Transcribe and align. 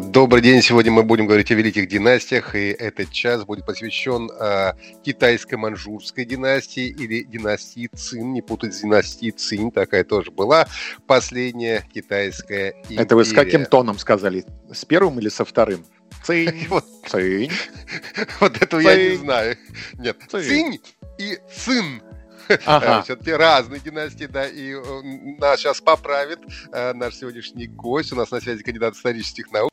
Добрый 0.00 0.42
день. 0.42 0.60
Сегодня 0.60 0.90
мы 0.90 1.04
будем 1.04 1.26
говорить 1.26 1.52
о 1.52 1.54
великих 1.54 1.86
династиях, 1.86 2.56
и 2.56 2.70
этот 2.70 3.12
час 3.12 3.44
будет 3.44 3.64
посвящен 3.64 4.28
э, 4.28 4.72
китайской 5.04 5.54
манжурской 5.54 6.24
династии 6.24 6.88
или 6.88 7.22
династии 7.22 7.88
Цин. 7.94 8.32
Не 8.32 8.42
путать 8.42 8.74
с 8.74 8.80
династией 8.80 9.30
Цинь, 9.30 9.70
такая 9.70 10.02
тоже 10.02 10.32
была. 10.32 10.66
Последняя 11.06 11.84
китайская 11.94 12.70
империя. 12.70 13.02
Это 13.02 13.14
вы 13.14 13.24
с 13.24 13.32
каким 13.32 13.66
тоном 13.66 14.00
сказали? 14.00 14.44
С 14.72 14.84
первым 14.84 15.20
или 15.20 15.28
со 15.28 15.44
вторым? 15.44 15.86
Цинь. 16.24 16.66
Вот. 16.70 16.84
Цинь. 17.06 17.52
Вот 18.40 18.60
этого 18.60 18.80
я 18.80 18.96
не 18.96 19.16
знаю. 19.16 19.56
Нет, 19.92 20.16
Цинь. 20.28 20.42
Цинь 20.42 20.80
и 21.18 21.38
Цин. 21.54 22.02
Ага. 22.66 23.02
Все-таки 23.02 23.30
разные 23.30 23.80
династии, 23.80 24.26
да, 24.26 24.48
и 24.48 24.72
э, 24.72 25.02
нас 25.38 25.60
сейчас 25.60 25.80
поправит 25.80 26.40
э, 26.72 26.92
наш 26.94 27.14
сегодняшний 27.14 27.68
гость. 27.68 28.12
У 28.12 28.16
нас 28.16 28.32
на 28.32 28.40
связи 28.40 28.64
кандидат 28.64 28.94
исторических 28.94 29.52
наук. 29.52 29.70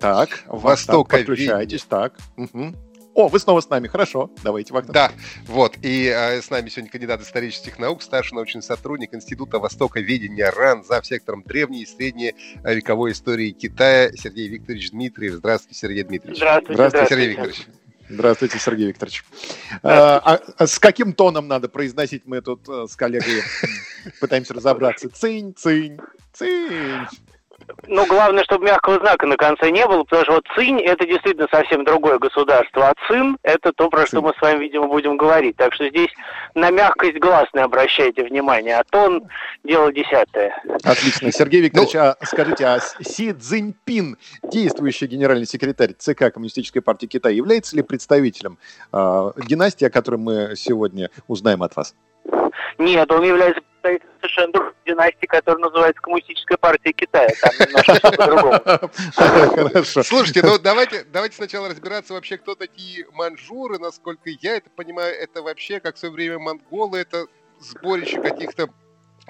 Так, 0.00 0.44
Востока 0.46 0.96
Вахтанг, 0.96 1.08
подключайтесь. 1.10 1.84
Так. 1.84 2.14
Мгм. 2.36 2.76
О, 3.14 3.28
вы 3.28 3.38
снова 3.40 3.62
с 3.62 3.70
нами. 3.70 3.88
Хорошо. 3.88 4.30
Давайте, 4.44 4.74
Вахтанг. 4.74 4.92
Да, 4.92 5.10
вот. 5.46 5.76
И 5.80 6.04
э, 6.14 6.42
с 6.42 6.50
нами 6.50 6.68
сегодня 6.68 6.90
кандидат 6.90 7.22
исторических 7.22 7.78
наук, 7.78 8.02
старший 8.02 8.34
научный 8.34 8.62
сотрудник 8.62 9.14
Института 9.14 9.58
Востоковедения 9.58 10.50
РАН, 10.50 10.84
зав. 10.84 11.06
сектором 11.06 11.42
древней 11.42 11.82
и 11.82 11.86
средней 11.86 12.34
э, 12.62 12.74
вековой 12.74 13.12
истории 13.12 13.52
Китая 13.52 14.12
Сергей 14.12 14.48
Викторович 14.48 14.90
Дмитриев. 14.90 15.32
Здравствуйте, 15.34 15.78
Сергей 15.78 16.02
Дмитриевич. 16.04 16.38
Здравствуйте, 16.40 16.74
Здравствуйте, 16.74 17.08
Сергей 17.08 17.28
Викторович. 17.30 17.66
Здравствуйте, 18.08 18.58
Сергей 18.58 18.86
Викторович. 18.88 19.24
А, 19.82 20.18
а- 20.22 20.40
а 20.58 20.66
с 20.66 20.78
каким 20.78 21.14
тоном 21.14 21.48
надо 21.48 21.68
произносить? 21.70 22.22
Мы 22.26 22.42
тут 22.42 22.68
э, 22.68 22.84
с 22.86 22.94
коллегой 22.96 23.40
пытаемся 24.20 24.52
разобраться. 24.52 25.08
Цинь, 25.08 25.54
цинь, 25.56 25.98
цинь. 26.34 27.06
Ну, 27.86 28.06
главное, 28.06 28.44
чтобы 28.44 28.66
мягкого 28.66 28.98
знака 28.98 29.26
на 29.26 29.36
конце 29.36 29.70
не 29.70 29.86
было, 29.86 30.04
потому 30.04 30.24
что 30.24 30.32
вот 30.34 30.44
Цинь– 30.54 30.80
это 30.82 31.06
действительно 31.06 31.46
совсем 31.50 31.84
другое 31.84 32.18
государство, 32.18 32.88
а 32.88 32.94
Цин– 33.06 33.38
это 33.42 33.72
то, 33.72 33.88
про 33.88 34.06
что 34.06 34.22
мы 34.22 34.32
с 34.36 34.40
вами, 34.40 34.60
видимо, 34.60 34.88
будем 34.88 35.16
говорить. 35.16 35.56
Так 35.56 35.74
что 35.74 35.88
здесь 35.88 36.10
на 36.54 36.70
мягкость 36.70 37.18
гласной 37.18 37.62
обращайте 37.62 38.24
внимание, 38.24 38.76
а 38.76 38.84
тон– 38.84 39.28
дело 39.64 39.92
десятое. 39.92 40.60
Отлично. 40.84 41.30
Сергей 41.32 41.60
Викторович, 41.60 41.96
а 41.96 42.16
скажите, 42.22 42.66
а 42.66 42.78
Си 42.80 43.32
Цзиньпин, 43.32 44.16
действующий 44.42 45.06
генеральный 45.06 45.46
секретарь 45.46 45.94
ЦК 45.96 46.32
Коммунистической 46.32 46.82
партии 46.82 47.06
Китая, 47.06 47.34
является 47.34 47.76
ли 47.76 47.82
представителем 47.82 48.58
э, 48.92 49.30
династии, 49.46 49.84
о 49.84 49.90
которой 49.90 50.16
мы 50.16 50.56
сегодня 50.56 51.10
узнаем 51.28 51.62
от 51.62 51.76
вас? 51.76 51.94
Нет, 52.78 53.10
он 53.10 53.22
является 53.22 53.62
представителем 53.62 54.10
совершенно 54.26 54.52
другой 54.52 54.72
династии, 54.84 55.26
которая 55.26 55.62
называется 55.62 56.00
Коммунистическая 56.02 56.56
партия 56.56 56.92
Китая. 56.92 57.28
Там 57.40 57.52
немножко 57.66 57.94
всё 57.94 58.12
по-другому. 58.12 58.90
Хорошо. 59.70 60.02
Слушайте, 60.02 60.42
ну 60.42 60.58
давайте, 60.58 61.04
давайте 61.04 61.36
сначала 61.36 61.68
разбираться 61.68 62.14
вообще, 62.14 62.36
кто 62.38 62.54
такие 62.54 63.06
манжуры. 63.12 63.78
Насколько 63.78 64.30
я 64.40 64.56
это 64.56 64.70
понимаю, 64.70 65.14
это 65.14 65.42
вообще, 65.42 65.80
как 65.80 65.96
в 65.96 65.98
свое 65.98 66.12
время 66.12 66.38
монголы, 66.38 66.98
это 66.98 67.26
сборище 67.60 68.20
каких-то 68.20 68.68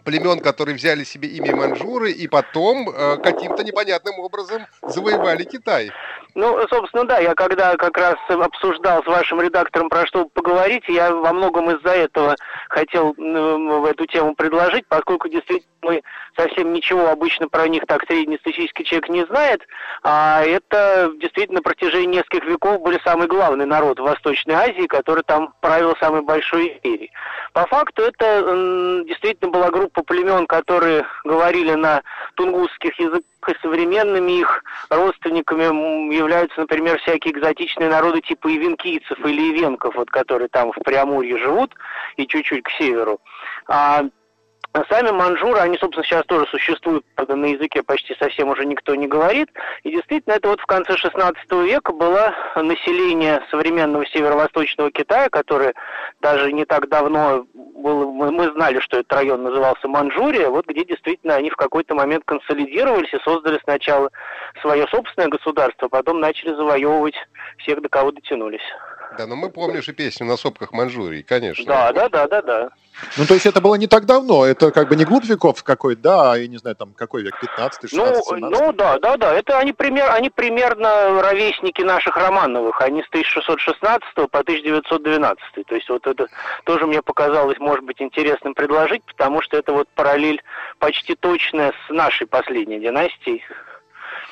племен, 0.05 0.41
которые 0.41 0.77
взяли 0.77 1.05
себе 1.05 1.29
имя 1.29 1.55
манжуры 1.55 2.13
и 2.13 2.29
потом 2.29 2.91
э, 2.91 3.17
каким-то 3.19 3.65
непонятным 3.65 4.19
образом 4.21 4.67
завоевали 4.83 5.45
Китай. 5.45 5.91
Ну, 6.37 6.55
собственно, 6.69 7.05
да, 7.07 7.19
я 7.19 7.35
когда 7.35 7.77
как 7.77 7.97
раз 7.97 8.17
обсуждал 8.29 9.03
с 9.03 9.07
вашим 9.07 9.41
редактором, 9.41 9.89
про 9.89 10.07
что 10.07 10.27
поговорить, 10.27 10.85
я 10.87 11.11
во 11.11 11.33
многом 11.33 11.71
из-за 11.71 11.93
этого 11.93 12.37
хотел 12.69 13.15
м, 13.17 13.81
в 13.81 13.87
эту 13.87 14.05
тему 14.05 14.35
предложить, 14.35 14.87
поскольку 14.87 15.31
действительно 15.31 15.73
мы 15.81 16.03
совсем 16.37 16.75
ничего 16.75 17.09
обычно 17.09 17.49
про 17.49 17.67
них 17.69 17.87
так 17.87 18.05
среднестатистический 18.07 18.85
человек 18.85 19.09
не 19.09 19.25
знает, 19.25 19.63
а 20.03 20.43
это 20.45 21.11
действительно 21.17 21.61
на 21.61 21.63
протяжении 21.63 22.19
нескольких 22.19 22.45
веков 22.45 22.83
были 22.83 23.01
самый 23.03 23.29
главный 23.29 23.65
народ 23.65 23.99
в 23.99 24.03
Восточной 24.03 24.57
Азии, 24.57 24.87
который 24.87 25.23
там 25.23 25.55
правил 25.63 25.97
самой 26.01 26.21
большой 26.21 26.75
империей. 26.75 27.13
По 27.55 27.67
факту 27.67 28.03
это 28.03 29.03
действительно 29.07 29.51
была 29.51 29.71
группа 29.71 30.03
племен, 30.03 30.47
которые 30.47 31.07
говорили 31.25 31.73
на 31.73 32.03
тунгусских 32.35 32.99
языках, 33.01 33.23
и 33.49 33.59
современными 33.61 34.41
их 34.41 34.63
родственниками 34.91 36.15
являются, 36.15 36.61
например, 36.61 36.99
всякие 37.01 37.33
экзотичные 37.35 37.89
народы 37.89 38.21
типа 38.21 38.55
ивенкийцев 38.55 39.19
или 39.25 39.53
ивенков, 39.53 39.95
вот, 39.97 40.11
которые 40.11 40.49
там 40.49 40.73
в 40.73 40.77
Преамурье 40.85 41.39
живут 41.39 41.75
и 42.17 42.27
чуть-чуть 42.27 42.65
к 42.65 42.71
северу. 42.79 43.21
А 43.69 44.03
Сами 44.91 45.11
манжуры, 45.11 45.59
они, 45.61 45.79
собственно, 45.79 46.05
сейчас 46.05 46.25
тоже 46.27 46.47
существуют, 46.51 47.05
на 47.17 47.47
языке 47.47 47.83
почти 47.83 48.15
совсем 48.19 48.49
уже 48.49 48.65
никто 48.65 48.95
не 48.95 49.07
говорит. 49.07 49.49
И 49.83 49.91
действительно, 49.91 50.35
это 50.35 50.49
вот 50.49 50.61
в 50.61 50.67
конце 50.67 50.97
16 50.97 51.51
века 51.53 51.93
было 51.93 52.35
население 52.57 53.43
современного 53.51 54.07
северо-восточного 54.07 54.91
Китая, 54.91 55.29
которое 55.31 55.75
даже 56.21 56.53
не 56.53 56.65
так 56.65 56.89
давно 56.89 57.47
было, 57.55 58.07
мы 58.11 58.51
знали, 58.53 58.81
что 58.81 58.99
этот 58.99 59.13
район 59.13 59.45
назывался 59.45 59.89
Манчжурия, 59.89 60.49
вот 60.49 60.67
где 60.67 60.85
действительно 60.85 61.35
они 61.35 61.51
в 61.51 61.57
какой-то 61.57 61.95
момент 61.95 62.25
консолидировались 62.25 63.13
и 63.13 63.19
создали 63.25 63.59
сначала 63.63 64.11
свое 64.61 64.87
собственное 64.89 65.29
государство, 65.29 65.89
потом 65.89 66.21
начали 66.21 66.55
завоевывать 66.55 67.15
всех, 67.59 67.81
до 67.81 67.89
кого 67.89 68.11
дотянулись. 68.11 68.65
Да, 69.17 69.27
но 69.27 69.37
мы 69.37 69.51
помним 69.51 69.83
же 69.83 69.93
песню 69.93 70.27
на 70.27 70.37
сопках 70.37 70.73
Манчжурии, 70.73 71.23
конечно. 71.23 71.65
Да, 71.65 71.93
да, 71.93 72.09
да, 72.09 72.27
да, 72.27 72.43
да. 72.43 72.69
Ну, 73.19 73.27
то 73.27 73.35
есть 73.35 73.47
это 73.47 73.61
было 73.61 73.75
не 73.75 73.87
так 73.87 74.07
давно, 74.07 74.47
это 74.47 74.71
как 74.71 74.89
бы 74.89 74.97
не 74.97 75.05
глубь 75.05 75.25
веков 75.25 75.63
какой, 75.63 75.97
да, 75.97 76.33
а 76.33 76.37
я 76.39 76.49
не 76.49 76.57
знаю, 76.57 76.77
там, 76.77 76.93
какой 76.95 77.23
век, 77.23 77.39
15 77.41 77.83
Ну, 77.83 77.89
16 77.89 78.25
17 78.27 78.61
ну 78.61 78.73
да, 78.73 78.99
да, 78.99 79.17
да. 79.17 79.35
Это 79.35 79.59
они, 79.59 79.73
пример, 79.73 80.11
они 80.11 80.31
примерно 80.31 81.21
ровесники 81.21 81.83
наших 81.83 82.17
Романовых. 82.17 82.81
Они 82.81 83.03
с 83.03 83.09
1616 83.09 84.15
по 84.15 84.39
1912. 84.39 85.67
То 85.67 85.75
есть 85.75 85.89
вот 85.89 86.07
это 86.07 86.27
тоже 86.65 86.87
мне 86.87 87.03
показалось, 87.03 87.59
может 87.59 87.85
быть, 87.85 88.01
интересным 88.01 88.55
предложить, 88.55 89.03
потому 89.05 89.43
что 89.43 89.57
это 89.57 89.73
вот 89.73 89.89
параллель 89.95 90.43
почти 90.79 91.15
точная 91.15 91.73
с 91.87 91.91
нашей 91.91 92.27
последней 92.27 92.81
династией. 92.81 93.43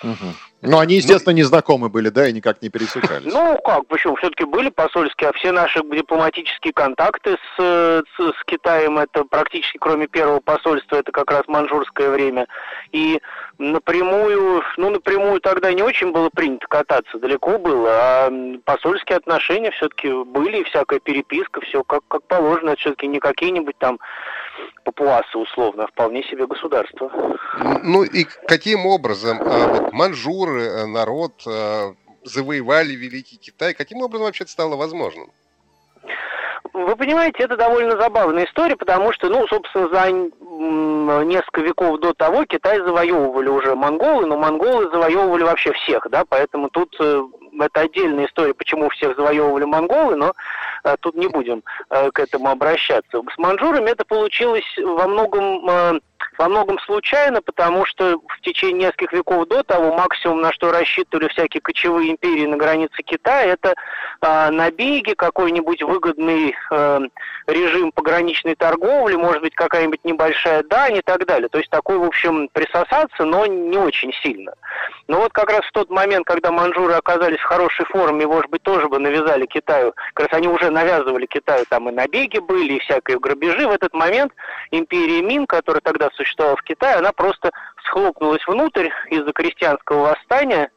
Мгм. 0.05 0.35
Но 0.61 0.79
они, 0.79 0.95
естественно, 0.95 1.35
не 1.35 1.43
знакомы 1.43 1.91
были, 1.91 2.09
да, 2.09 2.27
и 2.27 2.33
никак 2.33 2.63
не 2.63 2.71
пересекались. 2.71 3.31
Ну, 3.31 3.59
как, 3.65 3.87
почему? 3.87 4.17
Все-таки 4.17 4.45
были 4.45 4.71
посольские, 4.71 5.31
а 5.31 5.33
все 5.35 5.53
наши 5.53 5.81
дипломатические 5.83 6.73
контакты 6.73 7.33
с, 7.33 7.59
э, 7.59 8.03
с, 8.17 8.23
с 8.23 8.45
Китаем, 8.47 8.99
это 8.99 9.25
практически, 9.25 9.77
кроме 9.79 10.07
первого 10.07 10.41
посольства, 10.41 10.97
это 10.97 11.13
как 11.13 11.31
раз 11.31 11.43
манжурское 11.49 12.09
время. 12.09 12.47
И 12.93 13.21
напрямую, 13.59 14.63
ну, 14.79 14.91
напрямую 14.91 15.41
тогда 15.41 15.73
не 15.73 15.83
очень 15.83 16.13
было 16.13 16.31
принято 16.31 16.67
кататься, 16.67 17.19
далеко 17.19 17.59
было, 17.59 17.91
а 17.91 18.33
посольские 18.65 19.19
отношения 19.19 19.71
все-таки 19.73 20.11
были, 20.25 20.63
всякая 20.65 20.99
переписка, 20.99 21.61
все 21.61 21.85
как, 21.85 22.03
как 22.09 22.23
положено, 22.25 22.75
все-таки 22.77 23.07
не 23.07 23.21
какие-нибудь 23.21 23.77
там 23.79 23.99
папуасы 24.85 25.39
условно, 25.39 25.87
вполне 25.87 26.23
себе 26.25 26.47
государство. 26.47 27.11
Ну 27.83 28.03
и 28.05 28.25
каким 28.47 28.87
образом 28.87 29.39
а, 29.41 29.69
вот, 29.69 29.93
манжуры, 29.93 30.63
э, 30.63 30.87
народ, 30.87 31.33
э, 31.47 31.93
завоевали 32.25 32.93
Великий 32.93 33.37
Китай? 33.37 33.75
Каким 33.75 34.03
образом 34.03 34.27
вообще 34.27 34.45
это 34.45 34.53
стало 34.53 34.77
возможным? 34.77 35.31
Вы 36.73 36.97
понимаете, 36.97 37.45
это 37.45 37.57
довольно 37.57 37.97
забавная 38.01 38.47
история, 38.47 38.77
потому 38.77 39.13
что, 39.13 39.29
ну, 39.29 39.47
собственно, 39.47 39.89
за 39.89 40.11
несколько 41.25 41.61
веков 41.61 42.01
до 42.01 42.15
того 42.15 42.45
Китай 42.47 42.79
завоевывали 42.79 43.49
уже 43.49 43.75
монголы, 43.75 44.27
но 44.27 44.37
монголы 44.37 44.91
завоевывали 44.91 45.45
вообще 45.45 45.73
всех, 45.73 46.07
да, 46.11 46.25
поэтому 46.29 46.69
тут 46.71 46.95
э, 47.01 47.23
это 47.61 47.81
отдельная 47.81 48.27
история, 48.27 48.55
почему 48.55 48.89
всех 48.91 49.17
завоевывали 49.17 49.65
монголы, 49.65 50.17
но 50.17 50.33
тут 51.01 51.17
не 51.17 51.29
будем 51.29 51.63
э, 51.91 52.11
к 52.11 52.19
этому 52.19 52.51
обращаться. 52.51 53.23
С 53.35 53.39
манжурами 53.39 53.91
это 53.91 54.05
получилось 54.05 54.65
во 54.79 55.07
многом 55.07 55.69
э, 55.69 56.01
во 56.39 56.49
многом 56.49 56.79
случайно, 56.81 57.43
потому 57.43 57.85
что 57.87 58.19
в 58.29 58.41
течение 58.41 58.87
нескольких 58.87 59.13
веков 59.13 59.49
до 59.49 59.63
того 59.63 59.95
максимум, 59.95 60.41
на 60.41 60.53
что 60.53 60.73
рассчитывали 60.73 61.29
всякие 61.29 61.61
кочевые 61.61 62.13
империи 62.13 62.47
на 62.47 62.57
границе 62.57 63.03
Китая, 63.05 63.53
это 63.53 63.75
э, 64.21 64.51
набеги, 64.51 65.15
какой-нибудь 65.15 65.83
выгодный 65.83 66.55
э, 66.71 67.01
режим 67.47 67.93
пограничной 67.93 68.55
торговли, 68.55 69.15
может 69.17 69.43
быть, 69.43 69.55
какая-нибудь 69.55 70.05
небольшая 70.05 70.63
дань 70.65 70.97
и 70.97 71.03
так 71.03 71.27
далее. 71.27 71.49
То 71.49 71.59
есть 71.59 71.71
такой, 71.71 71.99
в 71.99 72.05
общем, 72.05 72.49
присосаться, 72.53 73.25
но 73.25 73.47
не 73.47 73.79
очень 73.79 74.13
сильно. 74.23 74.55
Но 75.07 75.21
вот 75.21 75.33
как 75.33 75.51
раз 75.51 75.61
в 75.61 75.73
тот 75.73 75.91
момент, 75.91 76.27
когда 76.27 76.51
манжуры 76.51 76.95
оказались 76.95 77.41
в 77.41 77.45
хорошей 77.45 77.85
форме, 77.87 78.27
может 78.27 78.51
быть, 78.51 78.63
тоже 78.63 78.89
бы 78.89 78.99
навязали 78.99 79.47
Китаю, 79.47 79.95
как 80.15 80.29
раз 80.29 80.39
они 80.39 80.49
уже 80.49 80.71
навязывали 80.71 81.27
Китаю, 81.27 81.65
там 81.69 81.89
и 81.89 81.93
набеги 81.93 82.39
были, 82.39 82.75
и 82.75 82.81
всякие 82.81 83.19
грабежи, 83.19 83.67
в 83.67 83.71
этот 83.71 83.93
момент 83.95 84.33
империя 84.71 85.23
Мин, 85.23 85.47
которая 85.47 85.81
тогда 85.81 86.04
существовала 86.15 86.57
в 86.57 86.63
Китае, 86.63 86.97
она 86.97 87.13
просто 87.13 87.51
схлопнулась 87.85 88.47
внутрь 88.47 88.89
из-за 89.11 89.33
крестьянского 89.33 90.09
восстания, 90.09 90.71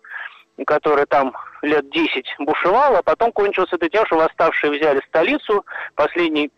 которое 0.65 1.05
там 1.05 1.33
лет 1.61 1.89
10 1.89 2.25
бушевало, 2.39 2.99
а 2.99 3.03
потом 3.03 3.31
кончилось 3.31 3.71
это 3.71 3.89
тем, 3.89 4.05
что 4.05 4.17
восставшие 4.17 4.71
взяли 4.71 5.01
столицу, 5.07 5.65
последний 5.95 6.51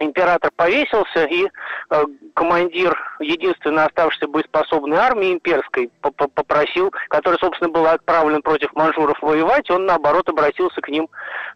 император 0.00 0.50
повесился, 0.56 1.24
и 1.26 1.46
э, 1.46 2.04
командир 2.34 2.96
единственной 3.20 3.84
оставшейся 3.84 4.28
боеспособной 4.28 4.96
армии 4.96 5.32
имперской 5.32 5.90
попросил, 6.00 6.90
который, 7.08 7.38
собственно, 7.38 7.70
был 7.70 7.86
отправлен 7.86 8.42
против 8.42 8.72
манжуров 8.72 9.20
воевать, 9.20 9.70
он, 9.70 9.86
наоборот, 9.86 10.28
обратился 10.28 10.80
к 10.80 10.88
ним 10.88 11.08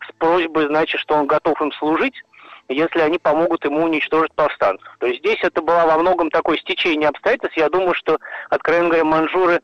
с 0.07 0.13
просьбой, 0.19 0.67
значит, 0.67 1.01
что 1.01 1.15
он 1.15 1.27
готов 1.27 1.61
им 1.63 1.73
служить, 1.73 2.15
если 2.69 3.01
они 3.01 3.19
помогут 3.19 3.65
ему 3.65 3.85
уничтожить 3.85 4.33
повстанцев. 4.35 4.89
То 4.99 5.07
есть 5.07 5.21
здесь 5.21 5.39
это 5.43 5.63
было 5.63 5.85
во 5.87 5.99
многом 5.99 6.31
такое 6.31 6.57
стечение 6.59 7.09
обстоятельств. 7.09 7.57
Я 7.57 7.69
думаю, 7.69 7.95
что, 7.95 8.19
откровенно 8.51 8.89
говоря, 8.89 9.05
манжуры 9.05 9.61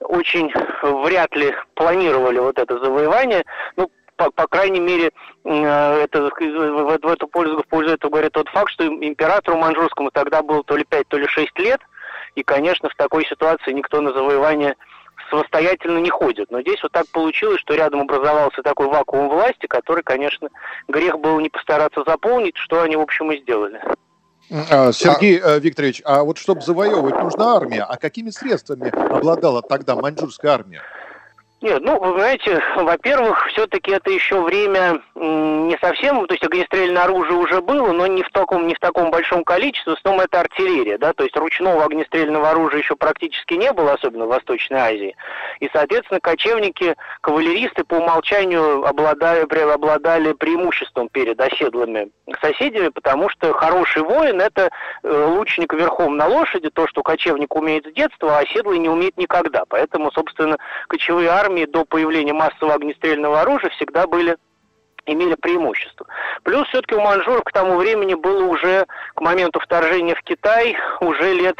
очень 0.00 0.52
вряд 0.82 1.34
ли 1.36 1.54
планировали 1.74 2.38
вот 2.38 2.58
это 2.58 2.78
завоевание. 2.78 3.44
Ну, 3.76 3.90
по, 4.16 4.30
по 4.30 4.46
крайней 4.46 4.80
мере, 4.80 5.10
э, 5.44 6.02
это, 6.02 6.30
в, 6.30 6.98
в 7.02 7.06
эту 7.08 7.28
пользу, 7.28 7.62
в 7.62 7.66
пользу 7.66 7.94
этого 7.94 8.10
говорит 8.10 8.32
тот 8.32 8.48
факт, 8.48 8.70
что 8.72 8.86
императору 8.86 9.56
манжурскому 9.56 10.10
тогда 10.10 10.42
было 10.42 10.62
то 10.64 10.76
ли 10.76 10.84
5, 10.84 11.08
то 11.08 11.16
ли 11.16 11.26
6 11.26 11.58
лет, 11.58 11.80
и, 12.34 12.42
конечно, 12.42 12.88
в 12.88 12.94
такой 12.94 13.24
ситуации 13.24 13.72
никто 13.72 14.00
на 14.00 14.12
завоевание 14.12 14.74
самостоятельно 15.32 15.98
не 15.98 16.10
ходит. 16.10 16.50
Но 16.50 16.60
здесь 16.60 16.82
вот 16.82 16.92
так 16.92 17.08
получилось, 17.08 17.60
что 17.60 17.74
рядом 17.74 18.02
образовался 18.02 18.62
такой 18.62 18.88
вакуум 18.88 19.30
власти, 19.30 19.66
который, 19.66 20.02
конечно, 20.02 20.48
грех 20.88 21.18
было 21.18 21.40
не 21.40 21.48
постараться 21.48 22.02
заполнить, 22.06 22.56
что 22.56 22.82
они, 22.82 22.96
в 22.96 23.00
общем, 23.00 23.32
и 23.32 23.40
сделали. 23.40 23.80
А, 24.70 24.92
Сергей 24.92 25.38
а... 25.38 25.58
Викторович, 25.58 26.02
а 26.04 26.22
вот 26.22 26.36
чтобы 26.36 26.60
завоевывать, 26.60 27.14
нужна 27.14 27.56
армия. 27.56 27.82
А 27.82 27.96
какими 27.96 28.28
средствами 28.28 28.90
обладала 28.90 29.62
тогда 29.62 29.96
маньчжурская 29.96 30.52
армия? 30.52 30.82
Нет, 31.62 31.80
ну, 31.84 31.96
вы 31.96 32.18
знаете, 32.18 32.60
во-первых, 32.74 33.46
все-таки 33.52 33.92
это 33.92 34.10
еще 34.10 34.40
время 34.40 35.00
не 35.14 35.78
совсем, 35.80 36.26
то 36.26 36.34
есть 36.34 36.44
огнестрельное 36.44 37.04
оружие 37.04 37.38
уже 37.38 37.62
было, 37.62 37.92
но 37.92 38.08
не 38.08 38.24
в 38.24 38.30
таком, 38.30 38.66
не 38.66 38.74
в 38.74 38.80
таком 38.80 39.12
большом 39.12 39.44
количестве, 39.44 39.94
в 39.94 39.98
основном 39.98 40.24
это 40.24 40.40
артиллерия, 40.40 40.98
да, 40.98 41.12
то 41.12 41.22
есть 41.22 41.36
ручного 41.36 41.84
огнестрельного 41.84 42.50
оружия 42.50 42.80
еще 42.80 42.96
практически 42.96 43.54
не 43.54 43.72
было, 43.72 43.92
особенно 43.92 44.24
в 44.24 44.30
Восточной 44.30 44.80
Азии. 44.80 45.16
И, 45.60 45.70
соответственно, 45.72 46.18
кочевники, 46.18 46.96
кавалеристы 47.20 47.84
по 47.84 47.94
умолчанию 47.94 48.84
обладали, 48.84 49.42
обладали 49.72 50.32
преимуществом 50.32 51.08
перед 51.10 51.40
оседлыми 51.40 52.10
соседями, 52.40 52.88
потому 52.88 53.28
что 53.28 53.52
хороший 53.52 54.02
воин– 54.02 54.40
это 54.40 54.70
э, 55.04 55.26
лучник 55.28 55.72
верхом 55.74 56.16
на 56.16 56.26
лошади, 56.26 56.70
то, 56.70 56.88
что 56.88 57.04
кочевник 57.04 57.54
умеет 57.54 57.86
с 57.86 57.92
детства, 57.92 58.38
а 58.38 58.40
оседлый 58.40 58.78
не 58.78 58.88
умеет 58.88 59.16
никогда. 59.16 59.62
Поэтому, 59.68 60.10
собственно, 60.10 60.56
кочевые 60.88 61.28
армии 61.28 61.51
армии 61.52 61.66
до 61.66 61.84
появления 61.84 62.32
массового 62.32 62.74
огнестрельного 62.74 63.42
оружия 63.42 63.70
всегда 63.70 64.06
были 64.06 64.36
имели 65.04 65.34
преимущество. 65.34 66.06
Плюс 66.44 66.66
все-таки 66.68 66.94
у 66.94 67.00
манжуров 67.00 67.42
к 67.44 67.52
тому 67.52 67.76
времени 67.76 68.14
было 68.14 68.44
уже, 68.44 68.86
к 69.14 69.20
моменту 69.20 69.58
вторжения 69.58 70.14
в 70.14 70.22
Китай, 70.22 70.76
уже 71.00 71.34
лет 71.34 71.56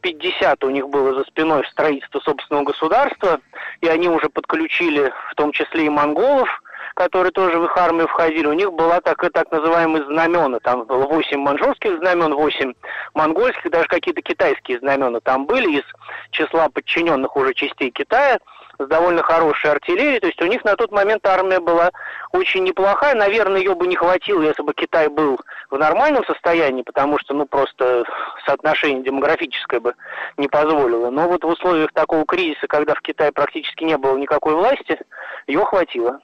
50 0.00 0.64
у 0.64 0.70
них 0.70 0.88
было 0.88 1.14
за 1.14 1.24
спиной 1.24 1.64
строительство 1.70 2.18
собственного 2.20 2.64
государства, 2.64 3.40
и 3.80 3.86
они 3.86 4.08
уже 4.08 4.28
подключили 4.28 5.12
в 5.30 5.34
том 5.36 5.52
числе 5.52 5.86
и 5.86 5.88
монголов, 5.88 6.48
которые 6.94 7.30
тоже 7.30 7.58
в 7.58 7.64
их 7.64 7.76
армию 7.76 8.08
входили, 8.08 8.46
у 8.46 8.52
них 8.52 8.72
была 8.72 9.00
так, 9.00 9.24
так 9.32 9.50
называемые 9.52 10.04
знамена. 10.04 10.58
Там 10.60 10.84
было 10.84 11.06
8 11.06 11.38
манжурских 11.38 11.98
знамен, 11.98 12.34
8 12.34 12.74
монгольских, 13.14 13.70
даже 13.70 13.86
какие-то 13.86 14.20
китайские 14.20 14.80
знамена 14.80 15.20
там 15.20 15.46
были 15.46 15.78
из 15.78 15.84
числа 16.32 16.68
подчиненных 16.68 17.36
уже 17.36 17.54
частей 17.54 17.90
Китая 17.90 18.38
с 18.78 18.86
довольно 18.86 19.22
хорошей 19.22 19.70
артиллерией. 19.70 20.20
То 20.20 20.26
есть 20.26 20.40
у 20.42 20.46
них 20.46 20.64
на 20.64 20.76
тот 20.76 20.92
момент 20.92 21.26
армия 21.26 21.60
была 21.60 21.90
очень 22.32 22.64
неплохая. 22.64 23.14
Наверное, 23.14 23.60
ее 23.60 23.74
бы 23.74 23.86
не 23.86 23.96
хватило, 23.96 24.42
если 24.42 24.62
бы 24.62 24.74
Китай 24.74 25.08
был 25.08 25.38
в 25.70 25.78
нормальном 25.78 26.24
состоянии, 26.24 26.82
потому 26.82 27.18
что, 27.18 27.34
ну, 27.34 27.46
просто 27.46 28.04
соотношение 28.46 29.04
демографическое 29.04 29.80
бы 29.80 29.94
не 30.36 30.48
позволило. 30.48 31.10
Но 31.10 31.28
вот 31.28 31.44
в 31.44 31.48
условиях 31.48 31.92
такого 31.92 32.24
кризиса, 32.24 32.66
когда 32.66 32.94
в 32.94 33.00
Китае 33.00 33.32
практически 33.32 33.84
не 33.84 33.96
было 33.96 34.16
никакой 34.16 34.54
власти, 34.54 34.98
ее 35.46 35.64
хватило. 35.64 36.20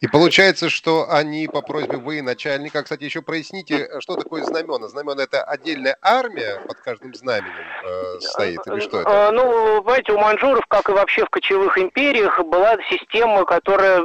И 0.00 0.06
получается, 0.06 0.70
что 0.70 1.10
они 1.10 1.48
по 1.48 1.62
просьбе 1.62 1.96
военачальника, 1.96 2.82
кстати, 2.82 3.04
еще 3.04 3.22
проясните, 3.22 3.88
что 4.00 4.16
такое 4.16 4.42
знамена. 4.44 4.88
Знамена 4.88 5.22
это 5.22 5.42
отдельная 5.42 5.96
армия 6.02 6.60
под 6.66 6.78
каждым 6.80 7.14
знаменем 7.14 7.52
э, 7.84 8.20
стоит, 8.20 8.60
или 8.66 8.80
что 8.80 9.00
это? 9.00 9.10
Э, 9.10 9.30
ну, 9.30 9.82
знаете, 9.82 10.12
у 10.12 10.18
манжуров, 10.18 10.64
как 10.68 10.88
и 10.88 10.92
вообще 10.92 11.24
в 11.24 11.30
кочевых 11.30 11.78
империях, 11.78 12.38
была 12.44 12.76
система, 12.90 13.44
которая 13.44 14.00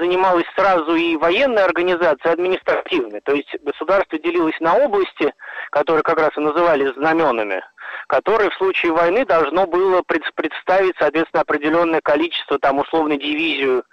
занималась 0.00 0.46
сразу 0.54 0.94
и 0.94 1.16
военной 1.16 1.64
организацией, 1.64 2.30
и 2.30 2.34
административной. 2.34 3.20
То 3.20 3.32
есть 3.32 3.54
государство 3.62 4.18
делилось 4.18 4.58
на 4.60 4.76
области, 4.76 5.32
которые 5.70 6.02
как 6.02 6.18
раз 6.18 6.30
и 6.36 6.40
назывались 6.40 6.94
знаменами 6.94 7.62
которые 8.08 8.50
в 8.50 8.54
случае 8.54 8.92
войны 8.92 9.24
должно 9.24 9.66
было 9.66 10.02
представить, 10.02 10.94
соответственно, 10.98 11.42
определенное 11.42 12.00
количество, 12.00 12.58
там, 12.58 12.78
условно, 12.78 13.16
дивизию 13.16 13.84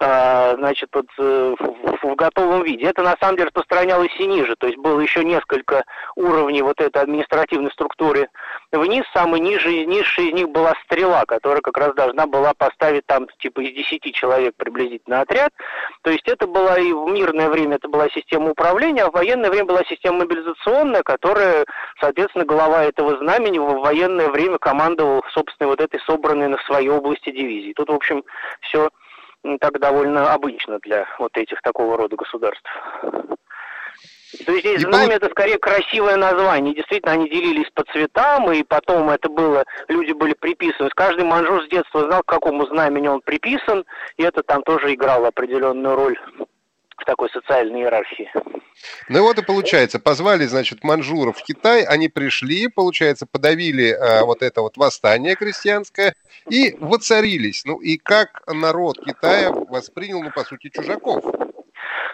значит, 0.00 0.90
вот, 0.92 1.06
э, 1.18 1.54
в, 2.02 2.14
готовом 2.14 2.62
виде. 2.64 2.86
Это 2.86 3.02
на 3.02 3.16
самом 3.20 3.36
деле 3.36 3.46
распространялось 3.46 4.14
и 4.18 4.26
ниже, 4.26 4.56
то 4.56 4.66
есть 4.66 4.78
было 4.78 5.00
еще 5.00 5.24
несколько 5.24 5.84
уровней 6.16 6.62
вот 6.62 6.80
этой 6.80 7.02
административной 7.02 7.70
структуры 7.72 8.28
вниз. 8.72 9.04
Самый 9.12 9.40
ниже, 9.40 9.84
низший 9.86 10.28
из 10.28 10.34
них 10.34 10.48
была 10.50 10.74
стрела, 10.84 11.24
которая 11.26 11.60
как 11.60 11.76
раз 11.78 11.94
должна 11.94 12.26
была 12.26 12.54
поставить 12.54 13.06
там 13.06 13.26
типа 13.38 13.60
из 13.60 13.74
10 13.74 14.14
человек 14.14 14.54
приблизительно 14.56 15.20
отряд. 15.20 15.52
То 16.02 16.10
есть 16.10 16.26
это 16.28 16.46
была 16.46 16.78
и 16.78 16.92
в 16.92 17.08
мирное 17.08 17.48
время 17.48 17.76
это 17.76 17.88
была 17.88 18.08
система 18.10 18.50
управления, 18.50 19.04
а 19.04 19.10
в 19.10 19.14
военное 19.14 19.50
время 19.50 19.66
была 19.66 19.84
система 19.84 20.18
мобилизационная, 20.18 21.02
которая, 21.02 21.64
соответственно, 22.00 22.44
глава 22.44 22.84
этого 22.84 23.16
знамени 23.18 23.58
в 23.58 23.80
военное 23.80 24.28
время 24.28 24.58
командовал, 24.58 25.22
собственно, 25.32 25.68
вот 25.68 25.80
этой 25.80 26.00
собранной 26.00 26.48
на 26.48 26.58
своей 26.58 26.88
области 26.88 27.30
дивизии. 27.30 27.72
Тут, 27.74 27.88
в 27.88 27.94
общем, 27.94 28.24
все 28.60 28.90
так 29.60 29.78
довольно 29.78 30.32
обычно 30.32 30.78
для 30.80 31.06
вот 31.18 31.36
этих 31.36 31.60
такого 31.62 31.96
рода 31.96 32.16
государств. 32.16 32.68
То 34.44 34.52
есть 34.52 34.66
здесь 34.66 34.82
знамя 34.82 35.14
это 35.16 35.30
скорее 35.30 35.58
красивое 35.58 36.16
название. 36.16 36.74
Действительно, 36.74 37.12
они 37.12 37.30
делились 37.30 37.70
по 37.74 37.82
цветам, 37.84 38.52
и 38.52 38.62
потом 38.62 39.08
это 39.08 39.28
было, 39.30 39.64
люди 39.88 40.12
были 40.12 40.34
приписаны. 40.34 40.90
Каждый 40.94 41.24
манжур 41.24 41.64
с 41.64 41.68
детства 41.68 42.04
знал, 42.04 42.22
к 42.22 42.28
какому 42.28 42.66
знамени 42.66 43.08
он 43.08 43.20
приписан, 43.22 43.84
и 44.16 44.22
это 44.22 44.42
там 44.42 44.62
тоже 44.62 44.92
играло 44.92 45.28
определенную 45.28 45.96
роль 45.96 46.18
в 46.98 47.04
такой 47.04 47.30
социальной 47.30 47.80
иерархии. 47.80 48.30
Ну 49.08 49.22
вот 49.22 49.38
и 49.38 49.42
получается, 49.42 49.98
позвали, 49.98 50.44
значит, 50.44 50.84
манжуров 50.84 51.38
в 51.38 51.42
Китай, 51.42 51.84
они 51.84 52.08
пришли, 52.08 52.68
получается, 52.68 53.26
подавили 53.26 53.90
э, 53.90 54.24
вот 54.24 54.42
это 54.42 54.62
вот 54.62 54.76
восстание 54.76 55.34
крестьянское 55.34 56.14
и 56.48 56.76
воцарились. 56.78 57.64
Ну 57.64 57.78
и 57.78 57.96
как 57.96 58.42
народ 58.46 58.98
Китая 59.04 59.50
воспринял, 59.50 60.22
ну, 60.22 60.30
по 60.30 60.44
сути, 60.44 60.68
чужаков? 60.68 61.24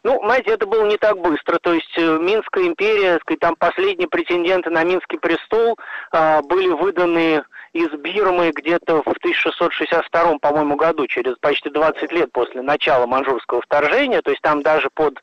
Ну, 0.04 0.20
знаете, 0.22 0.50
это 0.50 0.66
было 0.66 0.86
не 0.86 0.98
так 0.98 1.18
быстро. 1.18 1.58
То 1.58 1.72
есть 1.72 1.96
э, 1.96 2.18
Минская 2.20 2.64
империя, 2.64 3.18
там 3.40 3.56
последние 3.56 4.08
претенденты 4.08 4.70
на 4.70 4.84
Минский 4.84 5.18
престол 5.18 5.78
э, 6.12 6.42
были 6.42 6.68
выданы 6.68 7.42
из 7.74 7.90
Бирмы 7.90 8.52
где-то 8.54 9.02
в 9.02 9.08
1662, 9.08 10.38
по-моему, 10.38 10.76
году, 10.76 11.06
через 11.08 11.34
почти 11.40 11.68
20 11.68 12.12
лет 12.12 12.32
после 12.32 12.62
начала 12.62 13.06
манжурского 13.06 13.60
вторжения, 13.62 14.22
то 14.22 14.30
есть 14.30 14.40
там 14.42 14.62
даже 14.62 14.88
под 14.94 15.20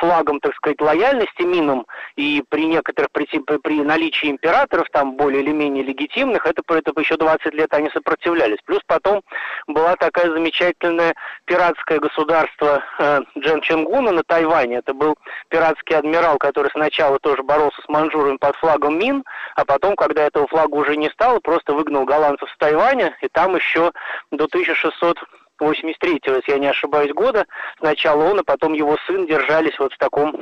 флагом, 0.00 0.40
так 0.40 0.54
сказать, 0.54 0.80
лояльности 0.80 1.42
Минам 1.42 1.86
и 2.16 2.42
при 2.48 2.66
некоторых, 2.66 3.10
при, 3.12 3.26
при 3.58 3.82
наличии 3.82 4.30
императоров, 4.30 4.86
там 4.90 5.16
более 5.16 5.42
или 5.42 5.52
менее 5.52 5.84
легитимных, 5.84 6.46
это, 6.46 6.62
это 6.68 6.92
еще 7.00 7.16
20 7.16 7.54
лет 7.54 7.72
они 7.74 7.90
сопротивлялись. 7.90 8.58
Плюс 8.64 8.80
потом 8.86 9.22
была 9.66 9.96
такая 9.96 10.30
замечательная 10.30 11.14
пиратское 11.44 11.98
государство 11.98 12.82
э, 12.98 13.20
Джен 13.38 13.60
Ченгуна 13.60 14.12
на 14.12 14.22
Тайване. 14.22 14.76
Это 14.76 14.94
был 14.94 15.16
пиратский 15.48 15.96
адмирал, 15.96 16.38
который 16.38 16.70
сначала 16.70 17.18
тоже 17.18 17.42
боролся 17.42 17.80
с 17.82 17.88
манжурами 17.88 18.36
под 18.36 18.56
флагом 18.56 18.98
Мин, 18.98 19.24
а 19.54 19.64
потом, 19.64 19.96
когда 19.96 20.24
этого 20.24 20.46
флага 20.46 20.74
уже 20.74 20.96
не 20.96 21.10
стало, 21.10 21.40
просто 21.40 21.74
выгнал 21.74 22.04
голландцев 22.04 22.50
с 22.50 22.56
Тайваня, 22.58 23.16
и 23.20 23.28
там 23.28 23.56
еще 23.56 23.92
до 24.30 24.44
1600 24.44 25.18
83-го, 25.64 26.36
если 26.36 26.52
я 26.52 26.58
не 26.58 26.68
ошибаюсь, 26.68 27.12
года. 27.12 27.46
Сначала 27.78 28.24
он, 28.24 28.40
а 28.40 28.44
потом 28.44 28.74
его 28.74 28.96
сын 29.06 29.26
держались 29.26 29.78
вот 29.78 29.92
в 29.92 29.98
таком, 29.98 30.36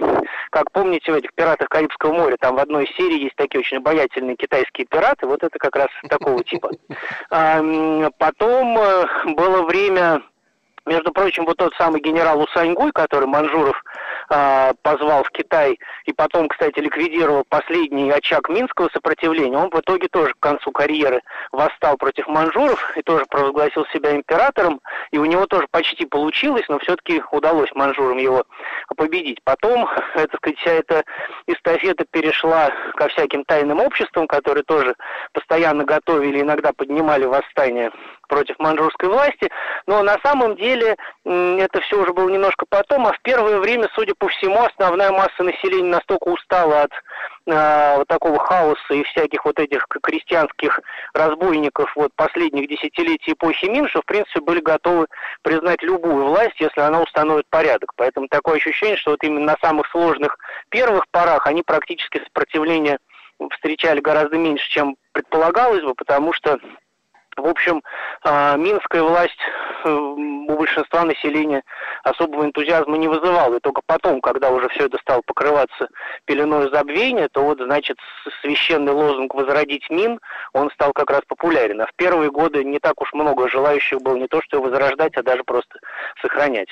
как 0.51 0.71
помните, 0.73 1.13
в 1.13 1.15
этих 1.15 1.33
«Пиратах 1.35 1.69
Карибского 1.69 2.13
моря», 2.13 2.37
там 2.39 2.57
в 2.57 2.59
одной 2.59 2.87
серии 2.97 3.25
есть 3.25 3.37
такие 3.37 3.61
очень 3.61 3.79
обаятельные 3.79 4.37
китайские 4.37 4.87
пираты, 4.87 5.27
вот 5.27 5.43
это 5.43 5.59
как 5.59 5.77
раз 5.77 5.89
такого 6.09 6.43
типа. 6.45 6.71
Потом 8.19 8.79
э, 8.79 9.07
было 9.35 9.63
время 9.63 10.23
между 10.87 11.13
прочим, 11.13 11.47
вот 11.47 11.57
тот 11.57 11.73
самый 11.77 12.01
генерал 12.01 12.41
Усаньгуй, 12.41 12.93
который 12.93 13.27
Манжуров 13.27 13.83
э, 14.31 14.73
позвал 14.83 15.25
в 15.25 15.31
Китай 15.31 15.79
и 16.05 16.13
потом, 16.13 16.49
кстати, 16.49 16.79
ликвидировал 16.79 17.45
последний 17.49 18.11
очаг 18.11 18.49
минского 18.49 18.89
сопротивления, 18.93 19.57
он 19.57 19.71
в 19.71 19.81
итоге 19.81 20.09
тоже 20.09 20.33
к 20.35 20.41
концу 20.41 20.71
карьеры 20.73 21.23
восстал 21.53 21.97
против 21.97 22.27
манжуров 22.27 22.97
и 22.97 23.03
тоже 23.03 23.25
провозгласил 23.27 23.87
себя 23.93 24.15
императором, 24.15 24.81
и 25.11 25.19
у 25.19 25.25
него 25.25 25.47
тоже 25.47 25.67
почти 25.71 26.07
получилось, 26.07 26.65
но 26.69 26.79
все-таки 26.79 27.23
удалось 27.31 27.71
манжурам 27.75 28.19
его 28.19 28.45
победить. 28.97 29.43
Потом, 29.45 29.89
это 30.15 30.37
сказать, 30.37 30.59
вся 30.59 30.73
эта 30.73 31.05
эстафета 31.47 32.05
перешла 32.11 32.71
ко 32.97 33.09
всяким 33.09 33.45
тайным 33.45 33.81
обществам, 33.81 34.27
которые 34.27 34.65
тоже 34.65 34.95
постоянно 35.33 35.85
готовили, 35.85 36.41
иногда 36.41 36.73
поднимали 36.73 37.25
восстание 37.25 37.91
против 38.29 38.59
манжурской 38.59 39.09
власти, 39.09 39.51
но 39.87 40.03
на 40.03 40.19
самом 40.23 40.57
деле 40.57 40.97
это 41.25 41.81
все 41.83 42.01
уже 42.01 42.13
было 42.13 42.29
немножко 42.29 42.65
потом, 42.69 43.07
а 43.07 43.13
в 43.13 43.21
первое 43.23 43.59
время, 43.59 43.89
судя 43.95 44.15
по 44.15 44.29
всему, 44.29 44.63
основная 44.63 45.11
масса 45.11 45.43
населения 45.43 45.91
настолько 45.91 46.29
устала 46.29 46.83
от 46.83 46.93
э, 47.47 47.97
вот 47.99 48.09
такого 48.09 48.39
хаоса 48.39 48.95
и 48.95 49.03
всяких 49.05 49.45
вот 49.45 49.59
этих 49.59 49.87
крестьянских 50.03 50.81
разбойников 51.13 51.95
вот 51.97 52.13
последних 52.17 52.69
десятилетий 52.69 53.33
эпохи 53.33 53.67
Мин, 53.67 53.89
что 53.89 54.01
в 54.01 54.07
принципе 54.07 54.41
были 54.41 54.61
готовы 54.61 55.07
признать 55.43 55.83
любую 55.83 56.27
власть, 56.27 56.59
если 56.59 56.81
она 56.81 57.03
установит 57.03 57.47
порядок. 57.51 57.93
Поэтому 57.97 58.29
такое 58.29 58.57
ощущение, 58.57 58.97
что 58.97 59.13
вот 59.13 59.23
именно 59.23 59.53
на 59.53 59.57
самых 59.61 59.87
сложных 59.91 60.39
первых 60.71 61.05
порах 61.11 61.47
они 61.47 61.63
практически 61.63 62.23
сопротивление 62.25 62.99
встречали 63.51 64.01
гораздо 64.01 64.39
меньше, 64.39 64.69
чем 64.71 64.97
предполагалось 65.13 65.83
бы, 65.83 65.95
потому 65.95 66.33
что 66.33 66.59
в 67.37 67.47
общем, 67.47 67.83
а, 68.23 68.57
минская 68.57 69.03
власть 69.03 69.39
э, 69.85 69.91
у 69.91 70.57
большинства 70.57 71.05
населения 71.05 71.63
особого 72.03 72.45
энтузиазма 72.45 72.97
не 72.97 73.09
вызывала. 73.09 73.57
И 73.57 73.61
только 73.61 73.83
потом, 73.87 74.21
когда 74.21 74.51
уже 74.51 74.69
все 74.69 74.87
это 74.87 74.99
стало 74.99 75.23
покрываться 75.27 75.89
пеленой 76.25 76.71
забвения, 76.71 77.29
то 77.33 77.43
вот, 77.43 77.61
значит, 77.61 77.99
священный 78.41 78.93
лозунг 78.93 79.35
«возродить 79.35 79.89
Мин», 79.91 80.21
он 80.53 80.71
стал 80.71 80.93
как 80.93 81.11
раз 81.11 81.23
популярен. 81.27 81.81
А 81.81 81.87
в 81.87 81.95
первые 81.97 82.31
годы 82.31 82.65
не 82.65 82.79
так 82.79 83.01
уж 83.01 83.13
много 83.13 83.49
желающих 83.49 84.01
было 84.01 84.17
не 84.17 84.29
то, 84.29 84.41
что 84.43 84.59
его 84.59 84.69
возрождать, 84.69 85.17
а 85.17 85.23
даже 85.23 85.45
просто 85.45 85.79
сохранять. 86.21 86.69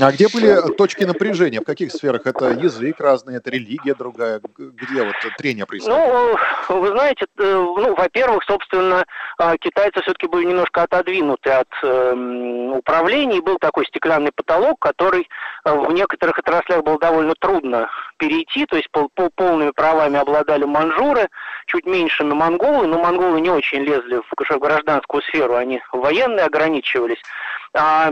А 0.00 0.12
где 0.12 0.28
были 0.28 0.74
точки 0.76 1.04
напряжения? 1.04 1.60
В 1.60 1.64
каких 1.64 1.92
сферах? 1.92 2.26
Это 2.26 2.50
язык 2.50 3.00
разный, 3.00 3.36
это 3.36 3.50
религия 3.50 3.94
другая? 3.94 4.40
Где 4.56 5.02
вот 5.02 5.14
трение 5.36 5.66
происходит? 5.66 5.98
Ну, 5.98 6.80
вы 6.80 6.88
знаете, 6.88 7.26
э, 7.38 7.42
ну, 7.42 7.94
во-первых, 7.94 8.44
собственно, 8.44 9.04
а, 9.38 9.56
китайцы 9.58 10.00
все-таки 10.02 10.26
были 10.26 10.46
немножко 10.46 10.82
отодвинуты 10.82 11.50
от 11.50 11.68
э, 11.82 12.14
управления, 12.74 13.38
и 13.38 13.42
был 13.42 13.58
такой 13.58 13.86
стеклянный 13.86 14.32
потолок, 14.34 14.78
который 14.80 15.28
э, 15.64 15.74
в 15.74 15.92
некоторых 15.92 16.38
отраслях 16.38 16.82
было 16.84 16.98
довольно 16.98 17.34
трудно 17.38 17.90
перейти, 18.18 18.66
то 18.66 18.76
есть 18.76 18.88
пол, 18.92 19.10
пол, 19.14 19.30
полными 19.34 19.70
правами 19.70 20.18
обладали 20.18 20.64
манжуры, 20.64 21.28
чуть 21.66 21.86
меньше 21.86 22.24
на 22.24 22.34
монголы, 22.34 22.86
но 22.86 22.98
монголы 22.98 23.40
не 23.40 23.50
очень 23.50 23.82
лезли 23.82 24.20
в 24.30 24.58
гражданскую 24.58 25.22
сферу, 25.22 25.56
они 25.56 25.82
военные 25.92 26.46
ограничивались. 26.46 27.20
А 27.74 28.10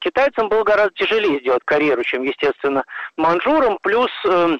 китайцам 0.00 0.48
было 0.48 0.64
гораздо 0.64 0.94
тяжелее 0.94 1.40
сделать 1.40 1.62
карьеру, 1.64 2.02
чем, 2.02 2.22
естественно, 2.22 2.82
манжурам. 3.16 3.78
Плюс 3.82 4.10
э, 4.24 4.28
а, 4.28 4.56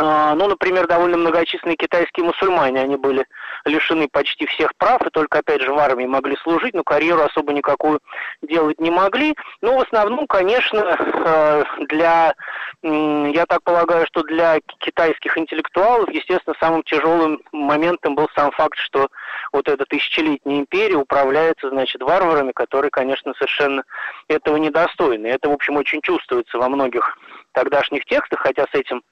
ну, 0.00 0.48
например, 0.48 0.86
довольно 0.86 1.18
многочисленные 1.18 1.76
китайские 1.76 2.24
мусульмане, 2.24 2.80
они 2.80 2.96
были 2.96 3.26
лишены 3.66 4.08
почти 4.10 4.46
всех 4.46 4.74
прав, 4.76 5.02
и 5.06 5.10
только, 5.10 5.40
опять 5.40 5.60
же, 5.60 5.72
в 5.72 5.78
армии 5.78 6.06
могли 6.06 6.36
служить, 6.36 6.74
но 6.74 6.82
карьеру 6.82 7.22
особо 7.22 7.52
никакую 7.52 8.00
делать 8.42 8.80
не 8.80 8.90
могли. 8.90 9.34
Но 9.60 9.76
в 9.76 9.82
основном, 9.82 10.26
конечно, 10.26 10.96
э, 10.98 11.64
для, 11.88 12.34
я 12.82 13.46
так 13.46 13.62
полагаю, 13.62 14.06
что 14.06 14.22
для 14.22 14.60
китайских 14.78 15.36
интеллектуалов, 15.36 16.10
естественно, 16.10 16.56
самым 16.58 16.82
тяжелым 16.82 17.42
моментом 17.52 18.14
был 18.14 18.28
сам 18.34 18.50
факт, 18.52 18.78
что 18.78 19.08
вот 19.52 19.68
эта 19.68 19.84
тысячелетняя 19.84 20.60
империя 20.60 20.96
управляется, 20.96 21.68
значит, 21.68 22.02
варварами, 22.02 22.52
которые, 22.52 22.90
конечно, 22.90 23.34
совершенно 23.34 23.82
этого 24.28 24.56
недостойны. 24.56 25.26
Это, 25.26 25.48
в 25.48 25.52
общем, 25.52 25.76
очень 25.76 26.00
чувствуется 26.00 26.58
во 26.58 26.68
многих 26.68 27.18
тогдашних 27.52 28.04
текстах, 28.04 28.40
хотя 28.40 28.64
с 28.64 28.74
этим 28.74 29.02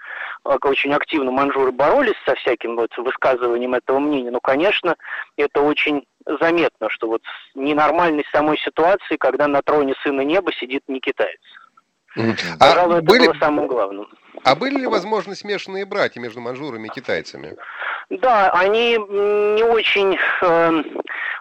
э, 0.44 0.56
очень 0.62 0.92
активно 0.92 1.30
манжуры 1.30 1.72
боролись 1.72 2.16
со 2.26 2.34
всяким 2.36 2.76
вот 2.76 2.96
высказыванием 2.96 3.74
этого 3.74 3.98
мнения, 3.98 4.30
но, 4.30 4.40
конечно, 4.40 4.96
это 5.36 5.60
очень 5.60 6.04
заметно, 6.40 6.88
что 6.90 7.08
вот 7.08 7.22
ненормальность 7.54 8.28
самой 8.30 8.58
ситуации, 8.58 9.16
когда 9.16 9.48
на 9.48 9.62
троне 9.62 9.94
сына 10.02 10.20
неба 10.22 10.52
сидит 10.52 10.82
не 10.88 11.00
китаец. 11.00 11.40
А 12.16 12.58
Пожалуй, 12.58 12.96
а 12.96 12.98
это 12.98 13.06
были... 13.06 13.26
было 13.26 13.34
самым 13.38 13.66
главным. 13.66 14.08
А 14.44 14.54
были 14.54 14.78
ли 14.78 14.86
возможны 14.86 15.34
смешанные 15.34 15.84
братья 15.84 16.20
между 16.20 16.40
манжурами 16.40 16.86
и 16.86 16.90
китайцами? 16.90 17.56
Да, 18.10 18.50
они 18.50 18.96
не 18.96 19.62
очень, 19.62 20.18
э, 20.42 20.82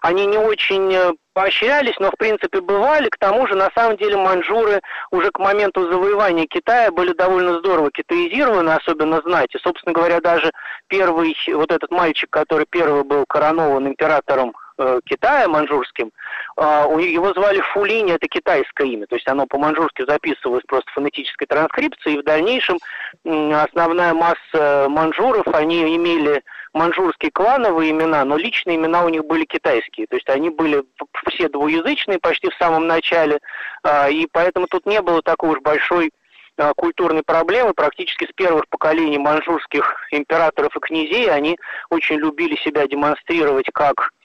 они 0.01 0.25
не 0.25 0.37
очень 0.37 0.93
э, 0.93 1.13
поощрялись, 1.33 1.95
но 1.99 2.11
в 2.11 2.17
принципе 2.17 2.59
бывали. 2.59 3.07
К 3.07 3.17
тому 3.17 3.47
же, 3.47 3.55
на 3.55 3.69
самом 3.73 3.95
деле, 3.95 4.17
манжуры 4.17 4.81
уже 5.11 5.31
к 5.31 5.39
моменту 5.39 5.89
завоевания 5.89 6.45
Китая 6.47 6.91
были 6.91 7.13
довольно 7.13 7.59
здорово 7.59 7.89
китаизированы, 7.91 8.71
особенно 8.71 9.21
знать. 9.21 9.55
И, 9.55 9.59
собственно 9.59 9.93
говоря, 9.93 10.19
даже 10.19 10.51
первый, 10.87 11.37
вот 11.53 11.71
этот 11.71 11.89
мальчик, 11.91 12.29
который 12.29 12.65
первый 12.69 13.03
был 13.03 13.23
коронован 13.27 13.87
императором 13.87 14.53
э, 14.77 14.99
Китая 15.05 15.47
манжурским, 15.47 16.11
э, 16.57 16.61
его 17.01 17.33
звали 17.33 17.61
Фулинь, 17.73 18.11
это 18.11 18.27
китайское 18.27 18.87
имя, 18.87 19.07
то 19.07 19.15
есть 19.15 19.27
оно 19.27 19.45
по-манжурски 19.47 20.05
записывалось 20.07 20.63
просто 20.67 20.91
фонетической 20.91 21.47
транскрипцией, 21.47 22.17
и 22.17 22.21
в 22.21 22.23
дальнейшем 22.23 22.77
основная 23.23 24.13
масса 24.13 24.87
манжуров, 24.89 25.47
они 25.47 25.95
имели 25.95 26.43
манжурские 26.77 27.31
клановые 27.31 27.91
имена, 27.91 28.23
но 28.23 28.37
личные 28.37 28.77
имена 28.77 29.03
у 29.03 29.09
них 29.09 29.25
были 29.25 29.45
китайские. 29.45 30.07
То 30.07 30.15
есть 30.15 30.29
они 30.29 30.49
были 30.49 30.83
все 31.29 31.49
двуязычные 31.49 32.19
почти 32.19 32.49
в 32.49 32.55
самом 32.55 32.87
начале, 32.87 33.39
а, 33.83 34.09
и 34.09 34.27
поэтому 34.31 34.67
тут 34.67 34.85
не 34.85 35.01
было 35.01 35.21
такой 35.21 35.49
уж 35.49 35.59
большой 35.59 36.11
а, 36.57 36.73
культурной 36.75 37.23
проблемы. 37.23 37.73
Практически 37.73 38.25
с 38.25 38.33
первых 38.33 38.67
поколений 38.69 39.17
манжурских 39.17 40.07
императоров 40.11 40.75
и 40.75 40.79
князей 40.79 41.29
они 41.29 41.57
очень 41.89 42.17
любили 42.17 42.55
себя 42.57 42.87
демонстрировать 42.87 43.67
как 43.73 43.99
а, 43.99 44.16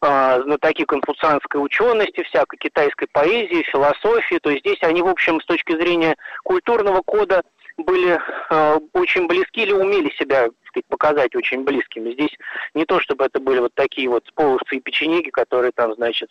знатоки 0.00 0.84
конфуцианской 0.84 1.62
учености, 1.62 2.22
всякой 2.24 2.56
китайской 2.58 3.06
поэзии, 3.10 3.64
философии. 3.70 4.38
То 4.42 4.50
есть 4.50 4.64
здесь 4.64 4.82
они, 4.82 5.02
в 5.02 5.08
общем, 5.08 5.40
с 5.40 5.46
точки 5.46 5.72
зрения 5.72 6.16
культурного 6.44 7.02
кода 7.02 7.42
были 7.78 8.18
э, 8.50 8.78
очень 8.92 9.26
близки 9.26 9.62
или 9.62 9.72
умели 9.72 10.10
себя 10.18 10.48
сказать, 10.66 10.86
показать 10.88 11.36
очень 11.36 11.64
близкими. 11.64 12.12
Здесь 12.12 12.36
не 12.74 12.84
то, 12.84 13.00
чтобы 13.00 13.24
это 13.24 13.40
были 13.40 13.60
вот 13.60 13.74
такие 13.74 14.08
вот 14.08 14.24
половцы 14.34 14.76
и 14.76 14.80
печенеги, 14.80 15.30
которые 15.30 15.72
там, 15.72 15.94
значит, 15.94 16.30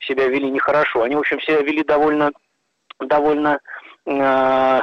себя 0.00 0.28
вели 0.28 0.50
нехорошо. 0.50 1.02
Они, 1.02 1.16
в 1.16 1.20
общем, 1.20 1.40
себя 1.40 1.62
вели 1.62 1.82
довольно, 1.82 2.32
довольно 3.00 3.60
э, 4.06 4.80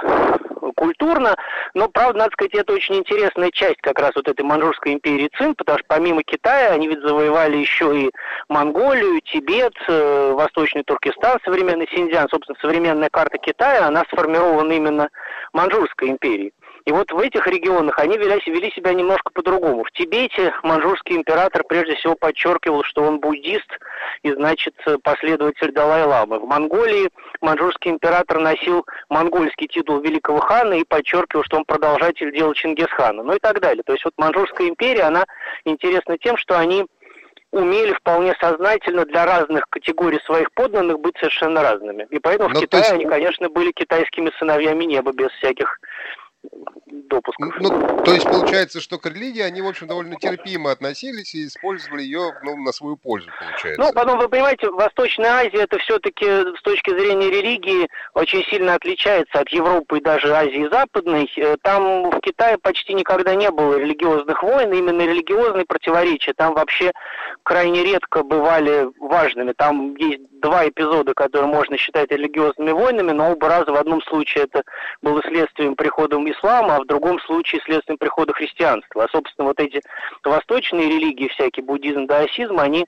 культурно, 0.75 1.35
но, 1.73 1.87
правда, 1.87 2.19
надо 2.19 2.31
сказать, 2.31 2.53
это 2.55 2.73
очень 2.73 2.95
интересная 2.95 3.51
часть 3.51 3.81
как 3.81 3.99
раз 3.99 4.11
вот 4.15 4.27
этой 4.27 4.41
манжурской 4.41 4.93
империи 4.93 5.29
Цин, 5.37 5.55
потому 5.55 5.77
что 5.79 5.87
помимо 5.87 6.23
Китая 6.23 6.71
они 6.71 6.87
ведь 6.87 7.01
завоевали 7.01 7.57
еще 7.57 7.95
и 7.95 8.11
Монголию, 8.47 9.21
Тибет, 9.21 9.73
э, 9.87 10.33
Восточный 10.33 10.83
Туркестан, 10.83 11.39
современный 11.43 11.87
Синьцзян. 11.93 12.27
Собственно, 12.29 12.57
современная 12.61 13.09
карта 13.09 13.37
Китая, 13.37 13.87
она 13.87 14.03
сформирована 14.11 14.73
именно 14.73 15.09
Манжурской 15.53 16.09
империей. 16.09 16.53
И 16.89 16.91
вот 16.91 17.11
в 17.11 17.19
этих 17.19 17.45
регионах 17.45 17.99
они 17.99 18.17
вели, 18.17 18.41
вели 18.47 18.71
себя 18.71 18.93
немножко 18.93 19.31
по-другому. 19.31 19.83
В 19.83 19.91
Тибете 19.91 20.51
манжурский 20.63 21.17
император 21.17 21.63
прежде 21.63 21.93
всего 21.97 22.15
подчеркивал, 22.15 22.81
что 22.83 23.03
он 23.03 23.19
буддист 23.19 23.69
и, 24.23 24.31
значит, 24.31 24.73
последователь 25.03 25.71
Далай-ламы. 25.71 26.39
В 26.39 26.45
Монголии 26.45 27.11
манжурский 27.41 27.91
император 27.91 28.39
носил 28.39 28.87
монгольский 29.07 29.67
титул 29.67 29.99
великого 29.99 30.39
хана 30.39 30.73
и 30.73 30.83
подчеркивал, 30.83 31.43
что 31.43 31.57
он 31.57 31.65
продолжатель 31.65 32.35
дела 32.35 32.55
Чингисхана, 32.55 33.21
ну 33.21 33.35
и 33.35 33.39
так 33.39 33.59
далее. 33.59 33.83
То 33.85 33.93
есть 33.93 34.03
вот 34.03 34.15
манжурская 34.17 34.67
империя, 34.67 35.03
она 35.03 35.25
интересна 35.65 36.17
тем, 36.17 36.37
что 36.37 36.57
они 36.57 36.87
умели 37.51 37.93
вполне 37.93 38.33
сознательно 38.41 39.05
для 39.05 39.27
разных 39.27 39.65
категорий 39.69 40.19
своих 40.25 40.51
подданных 40.53 40.99
быть 40.99 41.17
совершенно 41.19 41.61
разными. 41.61 42.07
И 42.09 42.17
поэтому 42.17 42.49
Но 42.49 42.55
в 42.55 42.61
Китае 42.63 42.81
есть... 42.81 42.93
они, 42.93 43.05
конечно, 43.05 43.47
были 43.47 43.73
китайскими 43.73 44.31
сыновьями 44.39 44.85
неба 44.85 45.11
без 45.11 45.29
всяких 45.33 45.77
допусков. 46.91 47.53
Ну, 47.59 48.03
то 48.03 48.13
есть 48.13 48.25
получается, 48.25 48.81
что 48.81 48.97
к 48.97 49.05
религии 49.05 49.41
они, 49.41 49.61
в 49.61 49.67
общем, 49.67 49.87
довольно 49.87 50.15
терпимо 50.15 50.71
относились 50.71 51.33
и 51.35 51.45
использовали 51.45 52.01
ее 52.01 52.33
ну, 52.43 52.57
на 52.57 52.71
свою 52.71 52.97
пользу, 52.97 53.29
получается. 53.39 53.81
Ну, 53.81 53.93
потом, 53.93 54.19
вы 54.19 54.29
понимаете, 54.29 54.69
Восточная 54.69 55.31
Азия, 55.31 55.63
это 55.63 55.77
все-таки 55.79 56.25
с 56.25 56.61
точки 56.63 56.91
зрения 56.91 57.29
религии 57.29 57.87
очень 58.13 58.43
сильно 58.45 58.75
отличается 58.75 59.39
от 59.39 59.49
Европы 59.49 59.97
и 59.97 60.01
даже 60.01 60.33
Азии 60.33 60.67
Западной. 60.71 61.31
Э, 61.37 61.55
там 61.61 62.09
в 62.09 62.19
Китае 62.21 62.57
почти 62.57 62.93
никогда 62.93 63.35
не 63.35 63.49
было 63.51 63.77
религиозных 63.77 64.41
войн, 64.43 64.71
именно 64.73 65.01
религиозные 65.01 65.65
противоречия 65.65 66.33
там 66.33 66.53
вообще 66.53 66.91
крайне 67.43 67.83
редко 67.83 68.23
бывали 68.23 68.87
важными. 68.99 69.53
Там 69.53 69.95
есть 69.95 70.21
два 70.41 70.67
эпизода, 70.67 71.13
которые 71.13 71.49
можно 71.49 71.77
считать 71.77 72.11
религиозными 72.11 72.71
войнами, 72.71 73.11
но 73.11 73.31
оба 73.31 73.49
раза 73.49 73.71
в 73.71 73.75
одном 73.75 74.01
случае 74.03 74.45
это 74.45 74.63
было 75.01 75.21
следствием 75.23 75.75
прихода 75.75 76.17
ислама, 76.31 76.78
в 76.83 76.87
другом 76.87 77.19
случае 77.21 77.61
следствием 77.65 77.97
прихода 77.97 78.33
христианства. 78.33 79.03
А, 79.03 79.07
собственно, 79.09 79.47
вот 79.47 79.59
эти 79.59 79.81
восточные 80.23 80.87
религии, 80.87 81.27
всякие 81.29 81.63
буддизм, 81.63 82.05
даосизм, 82.05 82.59
они 82.59 82.85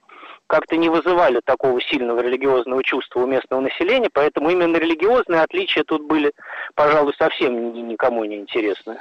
как-то 0.51 0.75
не 0.75 0.89
вызывали 0.89 1.39
такого 1.45 1.79
сильного 1.81 2.19
религиозного 2.19 2.83
чувства 2.83 3.21
у 3.21 3.25
местного 3.25 3.61
населения, 3.61 4.09
поэтому 4.11 4.49
именно 4.49 4.75
религиозные 4.75 5.43
отличия 5.43 5.85
тут 5.85 6.05
были, 6.05 6.33
пожалуй, 6.75 7.13
совсем 7.17 7.87
никому 7.87 8.25
не 8.25 8.39
интересны. 8.39 8.99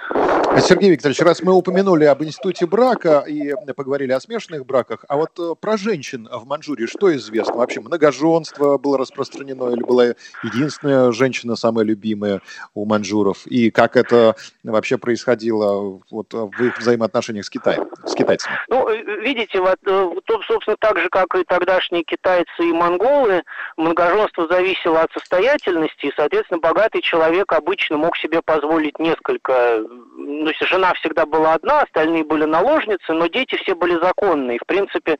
Сергей 0.60 0.92
Викторович, 0.92 1.18
раз 1.22 1.42
мы 1.42 1.52
упомянули 1.52 2.04
об 2.04 2.22
институте 2.22 2.66
брака 2.66 3.24
и 3.26 3.52
поговорили 3.76 4.12
о 4.12 4.20
смешанных 4.20 4.64
браках, 4.64 5.04
а 5.08 5.16
вот 5.16 5.30
э, 5.40 5.54
про 5.60 5.76
женщин 5.76 6.28
в 6.30 6.46
Манчжурии 6.46 6.86
что 6.86 7.12
известно? 7.16 7.56
Вообще 7.56 7.80
многоженство 7.80 8.78
было 8.78 8.96
распространено 8.96 9.70
или 9.70 9.82
была 9.82 10.04
единственная 10.44 11.10
женщина, 11.10 11.56
самая 11.56 11.84
любимая 11.84 12.42
у 12.74 12.84
манжуров? 12.84 13.44
И 13.48 13.72
как 13.72 13.96
это 13.96 14.36
вообще 14.62 14.98
происходило 14.98 16.00
вот, 16.12 16.32
в 16.32 16.62
их 16.62 16.78
взаимоотношениях 16.78 17.44
с 17.44 17.50
Китаем, 17.50 17.88
с 18.04 18.14
китайцами? 18.14 18.54
Ну, 18.68 18.88
видите, 19.20 19.60
вот, 19.60 19.78
э, 19.84 20.10
собственно, 20.46 20.76
так 20.78 20.96
же, 20.98 21.08
как 21.08 21.34
и 21.34 21.39
и 21.40 21.44
тогдашние 21.44 22.04
китайцы 22.04 22.48
и 22.60 22.72
монголы, 22.72 23.42
многоженство 23.76 24.46
зависело 24.48 25.00
от 25.02 25.12
состоятельности, 25.12 26.06
и, 26.06 26.12
соответственно, 26.16 26.60
богатый 26.60 27.00
человек 27.00 27.52
обычно 27.52 27.96
мог 27.96 28.16
себе 28.16 28.40
позволить 28.42 28.98
несколько... 28.98 29.84
Ну, 30.16 30.50
жена 30.60 30.92
всегда 30.94 31.26
была 31.26 31.54
одна, 31.54 31.82
остальные 31.82 32.24
были 32.24 32.44
наложницы, 32.44 33.12
но 33.12 33.26
дети 33.26 33.56
все 33.56 33.74
были 33.74 33.94
законные. 34.02 34.58
В 34.62 34.66
принципе, 34.66 35.16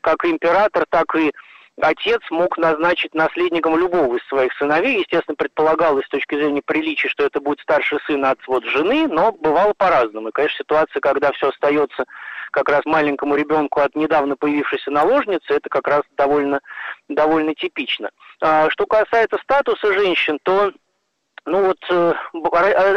как 0.00 0.24
император, 0.24 0.84
так 0.90 1.14
и 1.16 1.32
отец 1.82 2.20
мог 2.30 2.56
назначить 2.58 3.14
наследником 3.14 3.76
любого 3.76 4.16
из 4.16 4.26
своих 4.28 4.52
сыновей. 4.54 5.00
Естественно, 5.00 5.36
предполагалось 5.36 6.06
с 6.06 6.10
точки 6.10 6.34
зрения 6.34 6.62
приличия, 6.64 7.08
что 7.08 7.24
это 7.24 7.40
будет 7.40 7.60
старший 7.60 7.98
сын 8.06 8.24
от 8.24 8.38
вот 8.46 8.64
жены, 8.64 9.08
но 9.08 9.32
бывало 9.32 9.74
по-разному. 9.76 10.28
И, 10.28 10.32
конечно, 10.32 10.58
ситуация, 10.58 11.00
когда 11.00 11.32
все 11.32 11.48
остается 11.48 12.04
как 12.50 12.68
раз 12.68 12.84
маленькому 12.84 13.36
ребенку 13.36 13.80
от 13.80 13.94
недавно 13.94 14.36
появившейся 14.36 14.90
наложницы, 14.90 15.44
это 15.48 15.68
как 15.68 15.86
раз 15.86 16.02
довольно, 16.16 16.60
довольно 17.08 17.54
типично. 17.54 18.10
А, 18.40 18.68
что 18.70 18.86
касается 18.86 19.38
статуса 19.42 19.92
женщин, 19.92 20.38
то 20.42 20.72
ну 21.46 21.66
вот 21.66 21.78
э, 21.90 22.12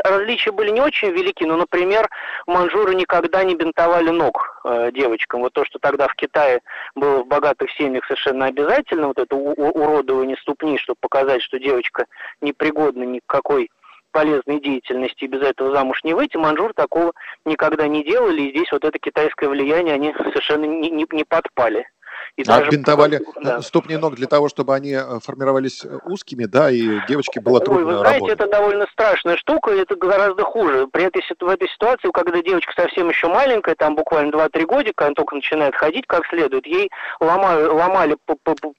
различия 0.04 0.52
были 0.52 0.70
не 0.70 0.82
очень 0.82 1.10
велики, 1.12 1.44
но, 1.44 1.58
например, 1.58 2.10
манжуры 2.46 2.96
никогда 2.96 3.44
не 3.44 3.56
бинтовали 3.56 4.10
ног 4.10 4.62
э, 4.64 4.92
девочкам. 4.94 5.42
Вот 5.42 5.54
то, 5.54 5.66
что 5.66 5.80
тогда 5.80 6.08
в 6.08 6.16
Китае 6.16 6.62
было 6.96 7.24
в 7.24 7.28
богатых 7.28 7.72
семьях 7.72 8.06
совершенно 8.06 8.46
обязательно, 8.46 9.08
вот 9.08 9.20
это 9.20 9.36
уродование 9.36 10.38
ступни, 10.38 10.78
чтобы 10.78 10.98
показать, 11.02 11.42
что 11.42 11.60
девочка 11.60 12.06
непригодна 12.42 13.04
ни 13.04 13.20
к 13.20 13.26
какой 13.26 13.70
полезной 14.12 14.62
деятельности 14.62 15.26
и 15.26 15.28
без 15.28 15.42
этого 15.42 15.74
замуж 15.74 16.00
не 16.04 16.14
выйти, 16.14 16.38
манжур 16.38 16.74
такого 16.74 17.14
никогда 17.46 17.88
не 17.88 18.04
делали, 18.04 18.44
и 18.44 18.52
здесь 18.52 18.72
вот 18.72 18.86
это 18.86 18.98
китайское 19.00 19.50
влияние, 19.50 19.96
они 19.96 20.14
совершенно 20.14 20.66
не, 20.66 20.90
не, 20.92 21.06
не 21.12 21.24
подпали. 21.26 21.88
И 22.38 22.42
а 22.44 22.46
даже... 22.46 22.72
бинтовали 22.72 23.22
да. 23.42 23.62
ступни 23.62 23.98
ног 23.98 24.16
для 24.16 24.28
того, 24.28 24.50
чтобы 24.50 24.74
они 24.76 24.94
э, 24.94 25.20
формировались 25.20 25.86
э, 25.86 26.00
узкими, 26.06 26.46
да, 26.46 26.72
и 26.72 27.00
девочке 27.08 27.40
было 27.40 27.60
трудно 27.60 27.86
Ой, 27.88 27.94
вы 27.94 28.00
знаете, 28.00 28.20
работать. 28.20 28.40
это 28.40 28.52
довольно 28.52 28.86
страшная 28.92 29.38
штука, 29.38 29.74
и 29.74 29.80
это 29.80 29.96
гораздо 29.96 30.44
хуже. 30.44 30.88
При 30.88 31.04
этой, 31.04 31.22
в 31.22 31.48
этой 31.48 31.70
ситуации, 31.70 32.10
когда 32.14 32.42
девочка 32.42 32.74
совсем 32.76 33.10
еще 33.10 33.28
маленькая, 33.28 33.76
там 33.76 33.96
буквально 33.96 34.32
2-3 34.32 34.66
годика, 34.66 35.06
она 35.06 35.14
только 35.14 35.36
начинает 35.36 35.76
ходить 35.76 36.06
как 36.08 36.26
следует, 36.28 36.66
ей 36.66 36.90
ломали, 37.20 37.64
ломали 37.66 38.18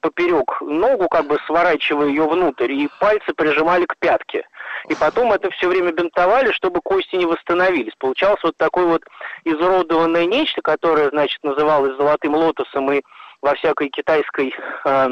поперек 0.01 0.61
ногу, 0.61 1.09
как 1.09 1.27
бы 1.27 1.39
сворачивая 1.47 2.09
ее 2.09 2.27
внутрь, 2.27 2.73
и 2.73 2.89
пальцы 3.01 3.33
прижимали 3.35 3.85
к 3.87 3.97
пятке. 3.99 4.47
И 4.89 4.95
потом 4.95 5.33
это 5.33 5.51
все 5.51 5.69
время 5.69 5.93
бинтовали, 5.93 6.53
чтобы 6.53 6.81
кости 6.83 7.17
не 7.17 7.27
восстановились. 7.27 7.95
Получалось 7.99 8.43
вот 8.43 8.57
такое 8.57 8.87
вот 8.87 9.03
изуродованное 9.45 10.27
нечто, 10.27 10.61
которое, 10.63 11.09
значит, 11.11 11.43
называлось 11.43 11.97
золотым 11.97 12.35
лотосом 12.35 12.93
и 12.93 13.03
во 13.41 13.55
всякой 13.55 13.89
китайской 13.89 14.55
э, 14.85 15.09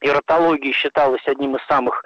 эротологии 0.00 0.72
считалось 0.72 1.22
одним 1.26 1.56
из 1.56 1.66
самых 1.66 2.04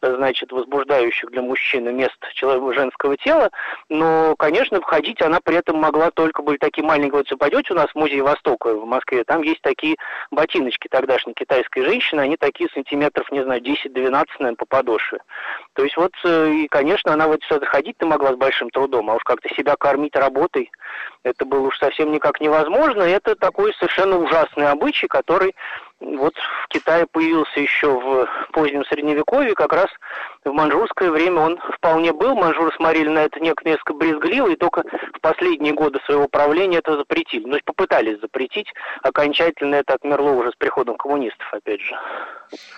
значит, 0.00 0.52
возбуждающих 0.52 1.30
для 1.30 1.42
мужчины 1.42 1.92
мест 1.92 2.16
человека, 2.34 2.74
женского 2.74 3.16
тела, 3.16 3.50
но, 3.88 4.34
конечно, 4.36 4.80
входить 4.80 5.22
она 5.22 5.40
при 5.42 5.56
этом 5.56 5.78
могла 5.78 6.10
только 6.10 6.42
быть 6.42 6.60
такие 6.60 6.84
маленькие. 6.84 7.24
Вот 7.28 7.38
пойдете 7.38 7.72
у 7.72 7.76
нас 7.76 7.90
в 7.90 7.94
музей 7.94 8.20
Востока 8.20 8.74
в 8.74 8.84
Москве, 8.84 9.24
там 9.24 9.42
есть 9.42 9.62
такие 9.62 9.96
ботиночки 10.30 10.88
тогдашней 10.88 11.34
китайской 11.34 11.82
женщины, 11.82 12.20
они 12.20 12.36
такие 12.36 12.68
сантиметров, 12.70 13.30
не 13.30 13.42
знаю, 13.42 13.60
10-12, 13.60 14.26
наверное, 14.38 14.54
по 14.56 14.66
подошве. 14.66 15.18
То 15.74 15.84
есть 15.84 15.96
вот, 15.96 16.12
э, 16.24 16.50
и, 16.50 16.68
конечно, 16.68 17.12
она 17.12 17.26
вот 17.28 17.42
сюда 17.44 17.66
ходить-то 17.66 18.06
могла 18.06 18.32
с 18.32 18.36
большим 18.36 18.70
трудом, 18.70 19.10
а 19.10 19.14
уж 19.14 19.22
как-то 19.24 19.48
себя 19.54 19.76
кормить 19.76 20.16
работой, 20.16 20.70
это 21.22 21.44
было 21.44 21.68
уж 21.68 21.78
совсем 21.78 22.12
никак 22.12 22.40
невозможно. 22.40 23.02
Это 23.02 23.34
такой 23.34 23.72
совершенно 23.74 24.18
ужасный 24.18 24.68
обычай, 24.68 25.06
который 25.06 25.54
вот 26.04 26.34
в 26.64 26.68
Китае 26.68 27.06
появился 27.10 27.60
еще 27.60 27.88
в 27.88 28.28
позднем 28.52 28.84
Средневековье, 28.86 29.54
как 29.54 29.72
раз 29.72 29.88
в 30.44 30.52
манжурское 30.52 31.10
время 31.10 31.40
он 31.40 31.58
вполне 31.76 32.12
был. 32.12 32.34
Манжуры 32.34 32.72
смотрели 32.76 33.08
на 33.08 33.20
это 33.20 33.40
несколько 33.40 33.94
брезгливо, 33.94 34.48
и 34.48 34.56
только 34.56 34.82
в 35.14 35.20
последние 35.20 35.72
годы 35.72 35.98
своего 36.06 36.28
правления 36.28 36.78
это 36.78 36.96
запретили. 36.96 37.44
Ну, 37.46 37.58
попытались 37.64 38.20
запретить, 38.20 38.68
окончательно 39.02 39.76
это 39.76 39.94
отмерло 39.94 40.30
уже 40.30 40.50
с 40.50 40.56
приходом 40.56 40.96
коммунистов, 40.96 41.46
опять 41.52 41.80
же. 41.80 41.94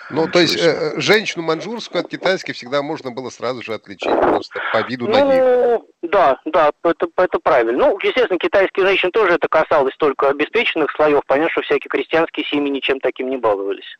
Ну, 0.09 0.27
то 0.27 0.39
есть 0.39 0.57
э, 0.57 0.99
женщину 0.99 1.43
манжурскую 1.43 2.01
от 2.01 2.09
китайской 2.09 2.53
всегда 2.53 2.81
можно 2.81 3.11
было 3.11 3.29
сразу 3.29 3.61
же 3.61 3.73
отличить, 3.73 4.11
просто 4.11 4.61
по 4.71 4.81
виду 4.87 5.07
ну, 5.07 5.19
ноги. 5.19 5.83
Да, 6.03 6.39
да, 6.45 6.71
это, 6.83 7.07
это 7.17 7.39
правильно. 7.39 7.73
Ну, 7.73 7.97
естественно, 8.03 8.37
китайские 8.37 8.85
женщины 8.85 9.11
тоже 9.11 9.33
это 9.33 9.47
касалось 9.47 9.95
только 9.97 10.29
обеспеченных 10.29 10.91
слоев. 10.91 11.21
Понятно, 11.25 11.51
что 11.51 11.61
всякие 11.63 11.89
крестьянские 11.89 12.45
семьи 12.45 12.69
ничем 12.69 12.99
таким 12.99 13.29
не 13.29 13.37
баловались. 13.37 13.97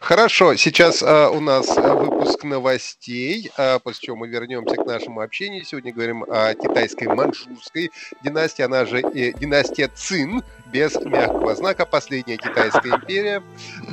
Хорошо, 0.00 0.56
сейчас 0.56 1.02
а, 1.02 1.28
у 1.28 1.40
нас 1.40 1.76
а, 1.76 1.94
выпуск 1.94 2.44
новостей, 2.44 3.50
а, 3.56 3.78
после 3.78 4.06
чего 4.06 4.16
мы 4.16 4.28
вернемся 4.28 4.76
к 4.76 4.86
нашему 4.86 5.20
общению. 5.20 5.64
Сегодня 5.64 5.92
говорим 5.92 6.24
о 6.24 6.54
китайской 6.54 7.08
манчжурской 7.08 7.90
династии, 8.22 8.62
она 8.62 8.86
же 8.86 9.00
э, 9.00 9.32
династия 9.32 9.88
Цин, 9.88 10.42
без 10.66 10.94
мягкого 10.96 11.54
знака, 11.54 11.84
последняя 11.84 12.36
китайская 12.36 12.96
империя. 12.96 13.42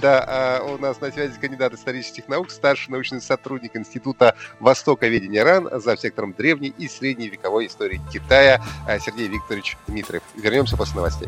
Да, 0.02 0.24
а, 0.26 0.64
у 0.64 0.78
нас 0.78 1.02
на 1.02 1.12
связи 1.12 1.38
кандидат 1.40 1.74
исторических 1.74 2.28
наук, 2.28 2.50
старший 2.50 2.92
научный 2.92 3.22
сотрудник 3.22 3.76
Института 3.76 4.36
Востоковедения 4.60 5.44
РАН 5.44 5.82
за 5.82 5.98
сектором 5.98 6.34
древней 6.34 6.74
и 6.78 6.88
средней 6.88 7.28
вековой 7.28 7.68
истории 7.68 8.02
Китая 8.12 8.62
Сергей 9.00 9.28
Викторович 9.28 9.78
Дмитриев. 9.88 10.24
Вернемся 10.36 10.78
после 10.78 10.96
новостей. 10.96 11.28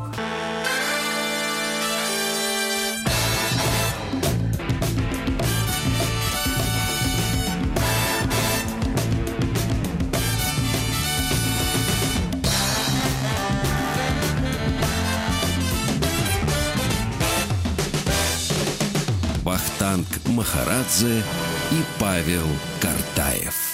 Махарадзе 20.37 21.23
и 21.71 21.83
Павел 21.97 22.47
Картаев. 22.79 23.66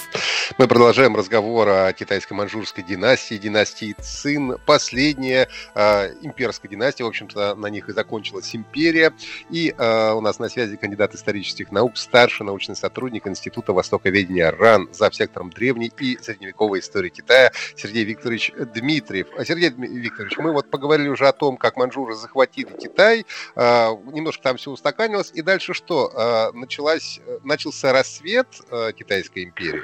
Мы 0.59 0.67
продолжаем 0.67 1.15
разговор 1.15 1.67
о 1.67 1.93
китайско-манжурской 1.93 2.83
династии, 2.83 3.35
династии 3.35 3.95
Цин. 3.99 4.57
Последняя 4.67 5.47
э, 5.73 6.13
имперская 6.21 6.69
династия, 6.69 7.05
в 7.05 7.07
общем-то, 7.07 7.55
на 7.55 7.67
них 7.67 7.89
и 7.89 7.91
закончилась 7.91 8.55
империя. 8.55 9.13
И 9.49 9.73
э, 9.75 10.11
у 10.11 10.21
нас 10.21 10.37
на 10.37 10.49
связи 10.49 10.75
кандидат 10.75 11.15
исторических 11.15 11.71
наук, 11.71 11.97
старший 11.97 12.45
научный 12.45 12.75
сотрудник 12.75 13.25
Института 13.25 13.73
Востоковедения 13.73 14.51
РАН 14.51 14.89
за 14.91 15.11
сектором 15.11 15.49
древней 15.49 15.91
и 15.97 16.19
средневековой 16.21 16.81
истории 16.81 17.09
Китая 17.09 17.51
Сергей 17.75 18.03
Викторович 18.03 18.51
Дмитриев. 18.75 19.29
А, 19.35 19.45
Сергей 19.45 19.71
Викторович, 19.71 20.37
мы 20.37 20.51
вот 20.51 20.69
поговорили 20.69 21.07
уже 21.07 21.27
о 21.27 21.33
том, 21.33 21.57
как 21.57 21.77
манжуры 21.77 22.13
захватили 22.13 22.69
Китай, 22.79 23.25
э, 23.55 23.87
немножко 24.11 24.43
там 24.43 24.57
все 24.57 24.69
устаканилось, 24.69 25.31
и 25.33 25.41
дальше 25.41 25.73
что? 25.73 26.11
Э, 26.15 26.55
началась, 26.55 27.19
начался 27.43 27.91
рассвет 27.91 28.47
э, 28.69 28.91
Китайской 28.95 29.45
империи. 29.45 29.81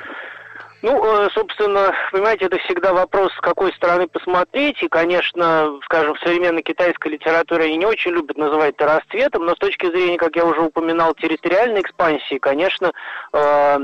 Ну, 0.81 1.03
э, 1.03 1.29
собственно, 1.33 1.93
понимаете, 2.11 2.45
это 2.45 2.57
всегда 2.59 2.93
вопрос, 2.93 3.33
с 3.33 3.41
какой 3.41 3.73
стороны 3.73 4.07
посмотреть. 4.07 4.81
И, 4.81 4.87
конечно, 4.87 5.77
скажем, 5.83 6.15
в 6.15 6.19
современной 6.19 6.61
китайской 6.61 7.09
литературе 7.09 7.75
не 7.75 7.85
очень 7.85 8.11
любят 8.11 8.37
называть 8.37 8.75
это 8.75 8.85
расцветом, 8.85 9.45
но 9.45 9.55
с 9.55 9.57
точки 9.57 9.87
зрения, 9.87 10.17
как 10.17 10.35
я 10.37 10.45
уже 10.45 10.61
упоминал, 10.61 11.13
территориальной 11.15 11.81
экспансии, 11.81 12.37
конечно, 12.37 12.93
э, 13.33 13.79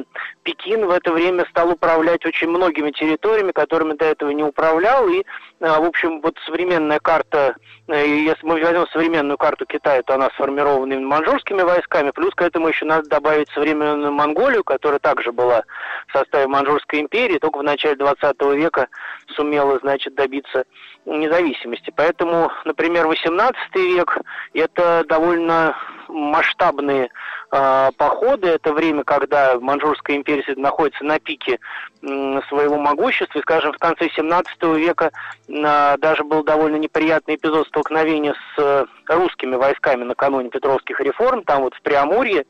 Пекин 0.45 0.85
в 0.85 0.91
это 0.91 1.11
время 1.11 1.45
стал 1.49 1.71
управлять 1.71 2.25
очень 2.25 2.47
многими 2.47 2.91
территориями, 2.91 3.51
которыми 3.51 3.93
до 3.93 4.05
этого 4.05 4.29
не 4.29 4.43
управлял. 4.43 5.07
И, 5.09 5.19
э, 5.19 5.23
в 5.59 5.83
общем, 5.83 6.21
вот 6.21 6.37
современная 6.45 6.99
карта, 6.99 7.55
если 7.87 8.45
мы 8.45 8.61
возьмем 8.61 8.87
современную 8.87 9.37
карту 9.37 9.65
Китая, 9.65 10.01
то 10.01 10.15
она 10.15 10.29
сформирована 10.29 10.93
именно 10.93 11.07
манжурскими 11.07 11.61
войсками. 11.61 12.11
Плюс 12.11 12.33
к 12.33 12.41
этому 12.41 12.69
еще 12.69 12.85
надо 12.85 13.09
добавить 13.09 13.49
современную 13.49 14.13
Монголию, 14.13 14.63
которая 14.63 14.99
также 14.99 15.33
была 15.33 15.63
в 16.07 16.17
составе 16.17 16.47
манжурских 16.47 16.85
Российской 16.85 17.01
империи 17.01 17.39
только 17.39 17.59
в 17.59 17.63
начале 17.63 17.95
20 17.95 18.41
века 18.55 18.87
сумела, 19.35 19.79
значит, 19.79 20.15
добиться 20.15 20.65
независимости. 21.05 21.91
Поэтому, 21.95 22.51
например, 22.65 23.07
18 23.07 23.55
век– 23.75 24.17
это 24.53 25.03
довольно 25.07 25.75
масштабные 26.07 27.09
э, 27.51 27.91
походы. 27.97 28.47
Это 28.47 28.73
время, 28.73 29.03
когда 29.03 29.59
Манчжурская 29.59 30.17
империя 30.17 30.43
находится 30.55 31.03
на 31.03 31.19
пике 31.19 31.59
э, 32.01 32.41
своего 32.49 32.77
могущества. 32.77 33.39
И, 33.39 33.41
скажем, 33.41 33.73
в 33.73 33.77
конце 33.77 34.09
17 34.09 34.63
века 34.77 35.11
э, 35.47 35.97
даже 35.97 36.23
был 36.23 36.43
довольно 36.43 36.77
неприятный 36.77 37.35
эпизод 37.35 37.67
столкновения 37.67 38.33
с 38.33 38.59
э, 38.59 38.85
русскими 39.07 39.55
войсками 39.55 40.03
накануне 40.03 40.49
Петровских 40.49 40.99
реформ, 40.99 41.43
там 41.43 41.63
вот 41.63 41.73
в 41.75 41.81
Преамурье. 41.81 42.45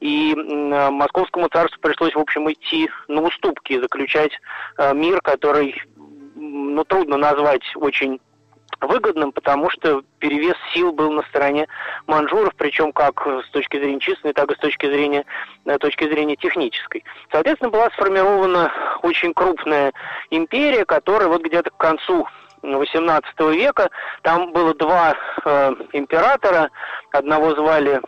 И 0.00 0.34
э, 0.34 0.90
Московскому 0.90 1.48
царству 1.48 1.80
пришлось, 1.80 2.14
в 2.14 2.20
общем, 2.20 2.50
идти 2.50 2.90
на 3.08 3.22
уступки, 3.22 3.80
заключать 3.80 4.32
э, 4.78 4.94
мир, 4.94 5.20
который, 5.20 5.74
ну, 6.34 6.84
трудно 6.84 7.16
назвать 7.16 7.62
очень 7.76 8.20
выгодным, 8.80 9.32
потому 9.32 9.70
что 9.70 10.02
перевес 10.18 10.56
сил 10.72 10.92
был 10.92 11.10
на 11.12 11.22
стороне 11.22 11.66
манжуров, 12.06 12.54
причем 12.56 12.92
как 12.92 13.26
с 13.26 13.50
точки 13.50 13.78
зрения 13.78 14.00
численной, 14.00 14.32
так 14.32 14.50
и 14.50 14.54
с 14.54 14.58
точки 14.58 14.86
зрения, 14.86 15.24
с 15.66 15.78
точки 15.78 16.04
зрения 16.08 16.36
технической. 16.36 17.04
Соответственно, 17.30 17.70
была 17.70 17.90
сформирована 17.90 18.72
очень 19.02 19.34
крупная 19.34 19.92
империя, 20.30 20.84
которая 20.84 21.28
вот 21.28 21.42
где-то 21.42 21.70
к 21.70 21.76
концу 21.76 22.26
XVIII 22.62 23.54
века. 23.54 23.90
Там 24.22 24.52
было 24.52 24.74
два 24.74 25.14
э, 25.44 25.74
императора, 25.92 26.70
одного 27.12 27.54
звали 27.54 28.00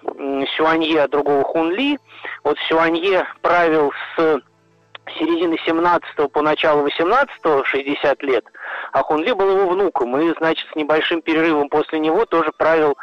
Сюанье, 0.56 1.02
а 1.02 1.08
другого 1.08 1.42
Хунли. 1.44 1.98
Вот 2.44 2.58
Сюанье 2.68 3.26
правил 3.40 3.92
с 4.16 4.42
середины 5.18 5.58
17 5.64 6.32
по 6.32 6.42
начало 6.42 6.82
18 6.82 7.66
60 7.66 8.22
лет, 8.22 8.44
а 8.92 9.02
Хунли 9.02 9.32
был 9.32 9.50
его 9.50 9.70
внуком, 9.70 10.16
и, 10.18 10.34
значит, 10.36 10.68
с 10.70 10.76
небольшим 10.76 11.22
перерывом 11.22 11.68
после 11.68 11.98
него 11.98 12.26
тоже 12.26 12.52
правил 12.52 12.96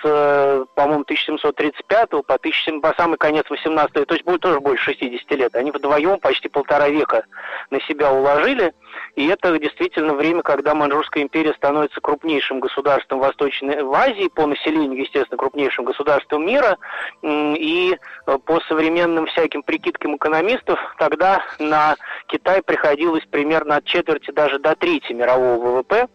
с, 0.00 0.04
э, 0.04 0.64
по-моему, 0.74 1.02
1735 1.02 2.22
по, 2.22 2.34
1000, 2.34 2.80
по 2.80 2.94
самый 2.96 3.16
конец 3.16 3.48
18 3.48 4.06
то 4.06 4.14
есть 4.14 4.24
будет 4.24 4.40
тоже 4.40 4.60
больше 4.60 4.92
60 4.92 5.30
лет. 5.32 5.54
Они 5.54 5.70
вдвоем 5.70 6.18
почти 6.18 6.48
полтора 6.48 6.88
века 6.88 7.24
на 7.70 7.80
себя 7.82 8.12
уложили, 8.12 8.72
и 9.16 9.26
это 9.26 9.58
действительно 9.58 10.14
время, 10.14 10.42
когда 10.42 10.74
Манчжурская 10.74 11.22
империя 11.22 11.52
становится 11.54 12.00
крупнейшим 12.00 12.60
государством 12.60 13.18
Восточной 13.18 13.82
в 13.82 13.92
Азии, 13.92 14.28
по 14.28 14.46
населению, 14.46 15.00
естественно, 15.00 15.38
крупнейшим 15.38 15.84
государством 15.84 16.46
мира, 16.46 16.76
и 17.22 17.96
э, 18.26 18.38
по 18.38 18.60
современным 18.68 19.26
всяким 19.26 19.62
прикидкам 19.62 20.16
экономистов, 20.16 20.78
тогда 20.98 21.42
на 21.58 21.96
Китай 22.26 22.62
приходилось 22.62 23.24
примерно 23.30 23.76
от 23.76 23.84
четверти 23.84 24.30
даже 24.30 24.58
до 24.58 24.74
трети 24.76 25.12
мирового 25.12 25.78
ВВП, 25.78 26.08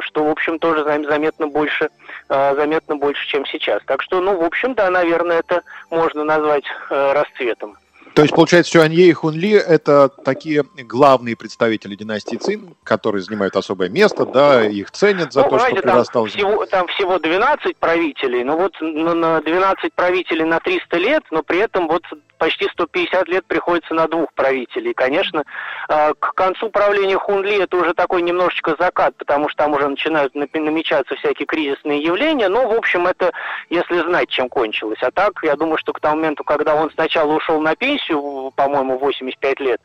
что, 0.00 0.24
в 0.24 0.28
общем, 0.28 0.58
тоже 0.58 0.84
заметно 0.84 1.48
больше, 1.48 1.90
э, 2.28 2.54
заметно 2.54 2.96
больше, 2.96 3.26
чем 3.28 3.46
сейчас. 3.46 3.82
Так 3.86 4.02
что, 4.02 4.20
ну, 4.20 4.36
в 4.36 4.44
общем, 4.44 4.74
да, 4.74 4.90
наверное, 4.90 5.38
это 5.38 5.62
можно 5.90 6.24
назвать 6.24 6.64
э, 6.90 7.12
расцветом. 7.12 7.76
То 8.18 8.22
есть, 8.22 8.34
получается, 8.34 8.72
Сюанье 8.72 9.06
и 9.06 9.12
Хунли– 9.12 9.52
это 9.52 10.08
такие 10.08 10.64
главные 10.76 11.36
представители 11.36 11.94
династии 11.94 12.34
Цин, 12.34 12.74
которые 12.82 13.22
занимают 13.22 13.54
особое 13.54 13.88
место, 13.88 14.26
да, 14.26 14.66
их 14.66 14.90
ценят 14.90 15.32
за 15.32 15.44
ну, 15.44 15.50
то, 15.50 15.58
что 15.60 15.76
прирастал... 15.76 16.24
Там 16.24 16.32
всего, 16.32 16.66
там 16.66 16.88
всего 16.88 17.20
12 17.20 17.76
правителей, 17.76 18.42
ну 18.42 18.56
вот 18.56 18.74
на 18.80 19.40
12 19.40 19.92
правителей 19.94 20.44
на 20.44 20.58
300 20.58 20.96
лет, 20.96 21.22
но 21.30 21.44
при 21.44 21.58
этом 21.58 21.86
вот 21.86 22.02
почти 22.38 22.68
150 22.72 23.28
лет 23.28 23.44
приходится 23.46 23.94
на 23.94 24.08
двух 24.08 24.32
правителей. 24.32 24.94
Конечно, 24.94 25.44
а, 25.88 26.14
к 26.14 26.34
концу 26.34 26.70
правления 26.70 27.18
Хунли 27.18 27.62
это 27.62 27.76
уже 27.76 27.94
такой 27.94 28.22
немножечко 28.22 28.76
закат, 28.78 29.16
потому 29.16 29.48
что 29.48 29.64
там 29.64 29.74
уже 29.74 29.88
начинают 29.88 30.34
намечаться 30.34 31.16
всякие 31.16 31.46
кризисные 31.46 32.00
явления, 32.00 32.48
но, 32.48 32.68
в 32.68 32.72
общем, 32.72 33.06
это 33.06 33.32
если 33.68 34.00
знать, 34.00 34.28
чем 34.28 34.48
кончилось. 34.48 34.98
А 35.02 35.10
так, 35.10 35.32
я 35.42 35.56
думаю, 35.56 35.78
что 35.78 35.92
к 35.92 36.00
тому 36.00 36.16
моменту, 36.16 36.44
когда 36.44 36.74
он 36.74 36.90
сначала 36.92 37.32
ушел 37.32 37.60
на 37.60 37.76
пенсию, 37.76 38.07
по-моему, 38.14 38.98
85 38.98 39.60
лет, 39.60 39.80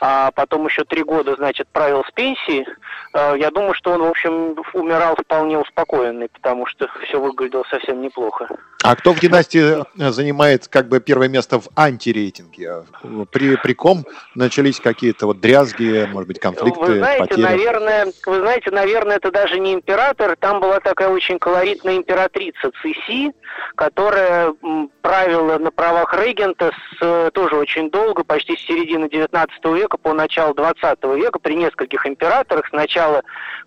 а 0.00 0.30
потом 0.32 0.66
еще 0.66 0.84
три 0.84 1.02
года, 1.02 1.34
значит, 1.36 1.68
правил 1.68 2.04
с 2.04 2.10
пенсии, 2.12 2.66
а, 3.12 3.34
я 3.34 3.50
думаю, 3.50 3.74
что 3.74 3.92
он, 3.92 4.02
в 4.02 4.06
общем, 4.06 4.56
умирал 4.72 5.16
вполне 5.16 5.58
успокоенный, 5.58 6.28
потому 6.28 6.66
что 6.66 6.88
все 7.04 7.20
выглядело 7.20 7.64
совсем 7.70 8.00
неплохо. 8.00 8.48
А 8.86 8.94
кто 8.94 9.12
в 9.12 9.18
династии 9.18 9.82
э, 9.82 10.10
занимает 10.12 10.68
как 10.68 10.86
бы 10.88 11.00
первое 11.00 11.28
место 11.28 11.58
в 11.58 11.66
антирейтинге? 11.74 12.84
При, 13.32 13.56
при 13.56 13.72
ком 13.72 14.04
начались 14.36 14.78
какие-то 14.78 15.26
вот 15.26 15.40
дрязги, 15.40 16.08
может 16.12 16.28
быть, 16.28 16.38
конфликты, 16.38 16.80
вы 16.80 16.98
знаете, 16.98 17.24
потери? 17.24 17.42
Наверное, 17.42 18.06
вы 18.26 18.40
знаете, 18.40 18.70
наверное, 18.70 19.16
это 19.16 19.32
даже 19.32 19.58
не 19.58 19.74
император, 19.74 20.36
там 20.38 20.60
была 20.60 20.78
такая 20.78 21.08
очень 21.08 21.40
колоритная 21.40 21.96
императрица 21.96 22.70
Циси, 22.80 23.32
которая 23.74 24.54
правила 25.02 25.58
на 25.58 25.72
правах 25.72 26.14
регента 26.14 26.70
с, 26.70 26.96
э, 27.00 27.30
тоже 27.34 27.56
очень 27.56 27.90
долго, 27.90 28.22
почти 28.22 28.56
с 28.56 28.60
середины 28.60 29.08
19 29.08 29.64
века 29.74 29.96
по 29.96 30.12
начало 30.12 30.54
20 30.54 31.16
века, 31.16 31.40
при 31.40 31.56
нескольких 31.56 32.06
императорах. 32.06 32.68
Сначала 32.68 33.22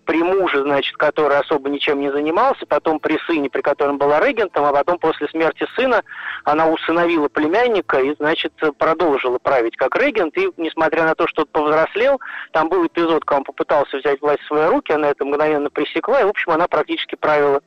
при 0.06 0.22
муже, 0.22 0.62
значит, 0.62 0.96
который 0.96 1.38
особо 1.38 1.68
ничем 1.68 2.00
не 2.00 2.10
занимался, 2.10 2.64
потом 2.66 3.00
при 3.00 3.18
сыне, 3.26 3.50
при 3.50 3.60
котором 3.60 3.98
была 3.98 4.20
регентом, 4.20 4.64
а 4.64 4.72
потом 4.72 4.98
после 4.98 5.09
смерти 5.28 5.66
сына 5.76 6.02
она 6.44 6.68
усыновила 6.68 7.28
племянника 7.28 8.00
и, 8.00 8.14
значит, 8.16 8.52
продолжила 8.78 9.38
править 9.38 9.76
как 9.76 9.96
регент. 9.96 10.36
И, 10.36 10.50
несмотря 10.56 11.04
на 11.04 11.14
то, 11.14 11.26
что 11.26 11.42
он 11.42 11.48
повзрослел, 11.48 12.20
там 12.52 12.68
был 12.68 12.86
эпизод, 12.86 13.24
когда 13.24 13.38
он 13.38 13.44
попытался 13.44 13.98
взять 13.98 14.20
власть 14.20 14.42
в 14.42 14.46
свои 14.46 14.68
руки, 14.68 14.92
она 14.92 15.10
это 15.10 15.24
мгновенно 15.24 15.70
пресекла, 15.70 16.20
и, 16.20 16.24
в 16.24 16.28
общем, 16.28 16.52
она 16.52 16.66
практически 16.68 17.14
правила 17.16 17.60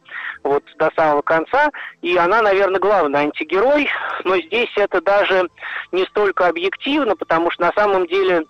вот 0.44 0.64
до 0.78 0.92
самого 0.96 1.22
конца. 1.22 1.70
И 2.02 2.16
она, 2.18 2.42
наверное, 2.42 2.80
главный 2.80 3.20
антигерой, 3.22 3.90
но 4.24 4.38
здесь 4.38 4.72
это 4.76 5.02
даже 5.02 5.48
не 5.92 6.04
столько 6.06 6.48
объективно, 6.48 7.16
потому 7.16 7.52
что 7.52 7.64
на 7.64 7.72
самом 7.74 8.08
деле 8.08 8.46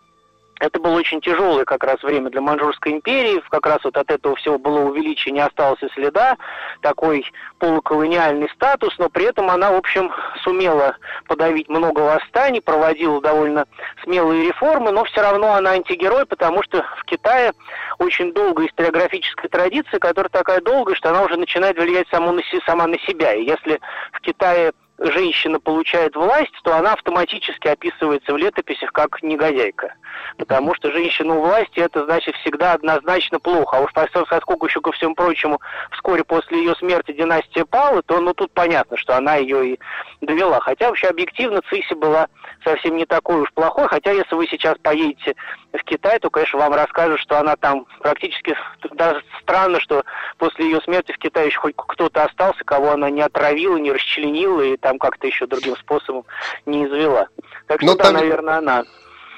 это 0.63 0.79
было 0.79 0.95
очень 0.95 1.19
тяжелое 1.19 1.65
как 1.65 1.83
раз 1.83 2.01
время 2.03 2.29
для 2.29 2.39
Манчжурской 2.39 2.93
империи, 2.93 3.43
как 3.49 3.65
раз 3.65 3.79
вот 3.83 3.97
от 3.97 4.09
этого 4.09 4.35
всего 4.37 4.57
было 4.57 4.79
увеличение, 4.79 5.33
не 5.33 5.47
осталось 5.47 5.81
и 5.83 5.89
следа, 5.93 6.37
такой 6.81 7.25
полуколониальный 7.59 8.49
статус, 8.55 8.97
но 8.97 9.09
при 9.09 9.25
этом 9.25 9.49
она, 9.49 9.71
в 9.71 9.75
общем, 9.75 10.11
сумела 10.43 10.95
подавить 11.27 11.67
много 11.67 11.99
восстаний, 11.99 12.61
проводила 12.61 13.19
довольно 13.21 13.65
смелые 14.03 14.47
реформы, 14.47 14.91
но 14.91 15.03
все 15.03 15.21
равно 15.21 15.53
она 15.53 15.71
антигерой, 15.71 16.25
потому 16.25 16.63
что 16.63 16.85
в 16.99 17.03
Китае 17.05 17.51
очень 17.99 18.33
долгая 18.33 18.67
историографическая 18.67 19.49
традиция, 19.49 19.99
которая 19.99 20.29
такая 20.29 20.61
долгая, 20.61 20.95
что 20.95 21.09
она 21.09 21.23
уже 21.23 21.35
начинает 21.35 21.77
влиять 21.77 22.07
саму 22.09 22.31
на, 22.31 22.41
сама 22.65 22.87
на 22.87 22.97
себя. 22.99 23.33
И 23.33 23.43
если 23.43 23.81
в 24.13 24.21
Китае 24.21 24.71
женщина 24.99 25.59
получает 25.59 26.15
власть, 26.15 26.53
то 26.63 26.75
она 26.75 26.93
автоматически 26.93 27.67
описывается 27.67 28.33
в 28.33 28.37
летописях 28.37 28.91
как 28.91 29.21
негодяйка. 29.23 29.95
Потому 30.37 30.75
что 30.75 30.91
женщина 30.91 31.35
у 31.35 31.41
власти 31.41 31.79
это 31.79 32.05
значит 32.05 32.35
всегда 32.37 32.73
однозначно 32.73 33.39
плохо. 33.39 33.77
А 33.77 33.81
уж 33.81 33.93
поскольку 33.93 34.67
еще 34.67 34.81
ко 34.81 34.91
всему 34.91 35.15
прочему 35.15 35.59
вскоре 35.91 36.23
после 36.23 36.59
ее 36.59 36.75
смерти 36.75 37.11
династия 37.11 37.65
пала, 37.65 38.01
то 38.03 38.19
ну 38.19 38.33
тут 38.33 38.51
понятно, 38.53 38.97
что 38.97 39.17
она 39.17 39.35
ее 39.35 39.73
и 39.73 39.79
довела. 40.21 40.59
Хотя 40.59 40.89
вообще 40.89 41.07
объективно 41.07 41.61
Циси 41.69 41.93
была 41.93 42.27
совсем 42.63 42.95
не 42.95 43.05
такой 43.05 43.41
уж 43.41 43.51
плохой. 43.53 43.87
Хотя 43.87 44.11
если 44.11 44.35
вы 44.35 44.47
сейчас 44.47 44.75
поедете 44.81 45.35
в 45.73 45.83
Китай, 45.83 46.19
то, 46.19 46.29
конечно, 46.29 46.59
вам 46.59 46.73
расскажут, 46.73 47.19
что 47.19 47.39
она 47.39 47.55
там 47.55 47.87
практически 47.99 48.55
даже 48.91 49.23
странно, 49.41 49.79
что 49.79 50.03
после 50.37 50.65
ее 50.65 50.79
смерти 50.81 51.11
в 51.11 51.17
Китае 51.17 51.47
еще 51.47 51.59
хоть 51.59 51.73
кто-то 51.75 52.23
остался, 52.23 52.63
кого 52.63 52.91
она 52.91 53.09
не 53.09 53.21
отравила, 53.21 53.77
не 53.77 53.91
расчленила 53.91 54.61
и 54.61 54.77
там 54.77 54.99
как-то 54.99 55.25
еще 55.25 55.47
другим 55.47 55.75
способом 55.77 56.25
не 56.65 56.85
извела. 56.85 57.27
Так 57.67 57.81
что, 57.81 57.91
Но 57.91 57.95
там... 57.95 58.13
наверное, 58.13 58.57
она. 58.57 58.83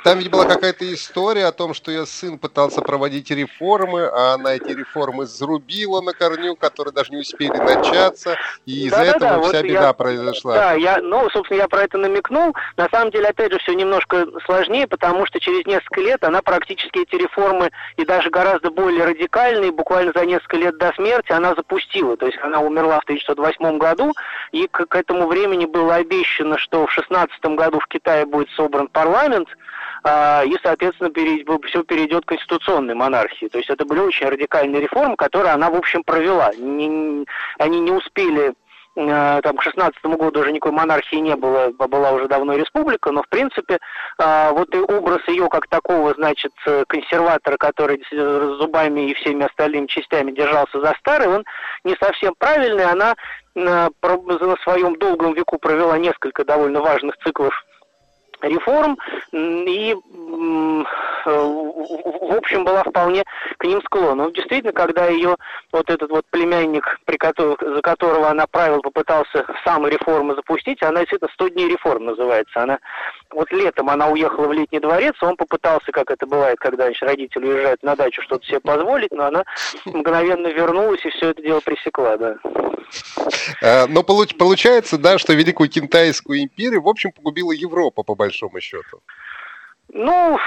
Там 0.06 0.20
ведь 0.20 0.30
была 0.30 0.46
какая-то 0.46 0.86
история 0.94 1.48
о 1.48 1.52
том, 1.52 1.74
что 1.74 1.90
ее 1.90 2.06
сын 2.06 2.38
пытался 2.38 2.82
проводить 2.82 3.32
реформы, 3.32 4.04
а 4.04 4.36
она 4.36 4.54
эти 4.54 4.70
реформы 4.70 5.26
зарубила 5.26 6.00
на 6.00 6.14
корню, 6.14 6.56
которые 6.56 6.94
даже 6.94 7.12
не 7.12 7.18
успели 7.18 7.58
начаться, 7.58 8.38
и 8.68 8.86
из-за 8.86 8.98
да, 8.98 9.04
этого 9.06 9.20
да, 9.20 9.42
вся 9.42 9.58
вот 9.58 9.66
беда 9.66 9.88
я, 9.88 9.94
произошла. 9.94 10.54
Да, 10.54 10.74
я, 10.74 11.00
ну, 11.02 11.28
собственно, 11.32 11.58
я 11.58 11.68
про 11.68 11.86
это 11.86 11.98
намекнул. 11.98 12.56
На 12.78 12.88
самом 12.90 13.10
деле, 13.10 13.30
опять 13.30 13.52
же, 13.52 13.58
все 13.58 13.74
немножко 13.74 14.28
сложнее, 14.46 14.86
потому 14.86 15.26
что 15.26 15.40
через 15.40 15.66
несколько 15.66 16.02
лет 16.02 16.24
она 16.24 16.44
практически 16.44 17.00
эти 17.00 17.16
реформы, 17.16 17.72
и 17.98 18.06
даже 18.06 18.30
гораздо 18.30 18.70
более 18.70 19.06
радикальные, 19.06 19.72
буквально 19.72 20.12
за 20.16 20.24
несколько 20.24 20.58
лет 20.58 20.78
до 20.78 20.94
смерти, 20.94 21.32
она 21.32 21.56
запустила. 21.56 22.16
То 22.16 22.28
есть 22.28 22.38
она 22.44 22.60
умерла 22.60 23.00
в 23.00 23.06
1908 23.06 23.80
году, 23.80 24.14
и 24.52 24.68
к, 24.68 24.86
к 24.86 24.96
этому 24.96 25.26
времени 25.26 25.66
было 25.66 25.96
обещано, 25.96 26.60
что 26.60 26.86
в 26.86 26.92
16 26.92 27.44
году 27.56 27.80
в 27.80 27.88
Китае 27.88 28.28
будет 28.28 28.52
собран 28.52 28.88
парламент, 28.88 29.50
и, 30.06 30.56
соответственно, 30.62 31.10
все 31.66 31.84
перейдет 31.84 32.26
к 32.26 32.30
конституционной 32.30 32.94
монархии. 32.94 33.48
То 33.48 33.58
есть 33.58 33.70
это 33.70 33.86
были 33.86 34.00
очень 34.00 34.28
радикальные 34.28 34.82
реформы, 34.82 35.16
которые 35.16 35.54
она, 35.54 35.70
в 35.70 35.76
общем, 35.76 36.04
провела. 36.04 36.52
Они 37.58 37.80
не 37.80 37.92
успели 37.92 38.54
а, 38.98 39.42
там, 39.42 39.58
к 39.58 39.64
16 39.64 40.04
году 40.06 40.40
уже 40.40 40.52
никакой 40.52 40.72
монархии 40.72 41.18
не 41.18 41.36
было, 41.36 41.70
была 41.72 42.12
уже 42.12 42.28
давно 42.28 42.56
республика, 42.56 43.12
но, 43.12 43.24
в 43.24 43.30
принципе, 43.30 43.80
а, 44.18 44.52
вот 44.52 44.74
и 44.74 44.80
образ 44.80 45.28
ее 45.28 45.50
как 45.50 45.68
такого, 45.68 46.14
значит, 46.14 46.54
консерватора, 46.88 47.58
который 47.58 48.02
с 48.10 48.58
зубами 48.58 49.10
и 49.10 49.14
всеми 49.16 49.46
остальными 49.46 49.88
частями 49.88 50.32
держался 50.32 50.80
за 50.80 50.94
старый, 51.00 51.28
он 51.28 51.44
не 51.84 51.96
совсем 52.02 52.34
правильный. 52.38 52.86
Она 52.86 53.16
на 53.54 53.90
своем 54.64 54.96
долгом 54.98 55.34
веку 55.34 55.58
провела 55.58 55.98
несколько 55.98 56.44
довольно 56.44 56.82
важных 56.82 57.18
циклов 57.18 57.54
реформ 58.42 58.98
и, 59.32 59.96
в 61.26 62.38
общем, 62.38 62.66
была 62.66 62.84
вполне 62.84 63.24
к 63.58 63.64
ним 63.64 63.82
склонна. 63.82 64.26
Но 64.26 64.30
действительно, 64.30 64.74
когда 64.74 65.08
ее 65.08 65.36
вот 65.72 65.90
этот 65.90 66.10
вот 66.10 66.26
племянник, 66.30 67.00
при 67.06 67.18
которых, 67.18 67.60
за 67.62 67.82
которого 67.82 68.30
она 68.30 68.46
правил, 68.48 68.82
попытался 68.82 69.46
сам 69.64 69.88
реформы 69.88 70.36
запустить, 70.36 70.82
она 70.84 71.02
действительно 71.02 71.32
100 71.34 71.48
дней 71.50 71.70
реформ 71.70 72.06
называется. 72.06 72.64
Она 72.64 72.80
вот 73.32 73.52
летом 73.52 73.90
она 73.90 74.08
уехала 74.10 74.48
в 74.48 74.54
летний 74.54 74.80
дворец, 74.80 75.16
он 75.22 75.36
попытался, 75.36 75.92
как 75.92 76.12
это 76.12 76.26
бывает, 76.26 76.58
когда 76.60 76.86
значит, 76.86 77.04
родители 77.04 77.48
уезжают 77.48 77.84
на 77.84 77.96
дачу, 77.96 78.22
что-то 78.22 78.46
себе 78.46 78.60
позволить, 78.60 79.12
но 79.12 79.26
она 79.26 79.44
мгновенно 79.86 80.48
вернулась 80.48 81.06
и 81.06 81.10
все 81.10 81.30
это 81.32 81.42
дело 81.42 81.60
пресекла, 81.60 82.18
да. 82.18 82.36
А, 83.62 83.88
но 83.88 84.04
получается, 84.04 84.98
да, 84.98 85.18
что 85.18 85.34
Великую 85.34 85.70
Китайскую 85.70 86.44
империю, 86.44 86.82
в 86.82 86.88
общем, 86.88 87.12
погубила 87.12 87.52
Европа, 87.52 88.04
по 88.04 88.16
большому 88.16 88.60
счету. 88.62 89.02
Ну, 89.90 90.38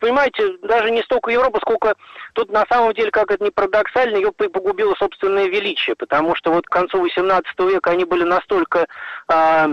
понимаете, 0.00 0.56
даже 0.62 0.90
не 0.90 1.02
столько 1.02 1.30
Европа, 1.30 1.58
сколько 1.60 1.94
тут 2.34 2.50
на 2.50 2.64
самом 2.66 2.94
деле, 2.94 3.10
как 3.10 3.30
это 3.30 3.44
не 3.44 3.50
парадоксально, 3.50 4.16
ее 4.16 4.32
погубило 4.32 4.94
собственное 4.94 5.46
величие, 5.46 5.96
потому 5.96 6.34
что 6.34 6.52
вот 6.52 6.66
к 6.66 6.70
концу 6.70 7.04
XVIII 7.06 7.42
века 7.70 7.90
они 7.90 8.04
были 8.04 8.24
настолько 8.24 8.86
э, 9.28 9.68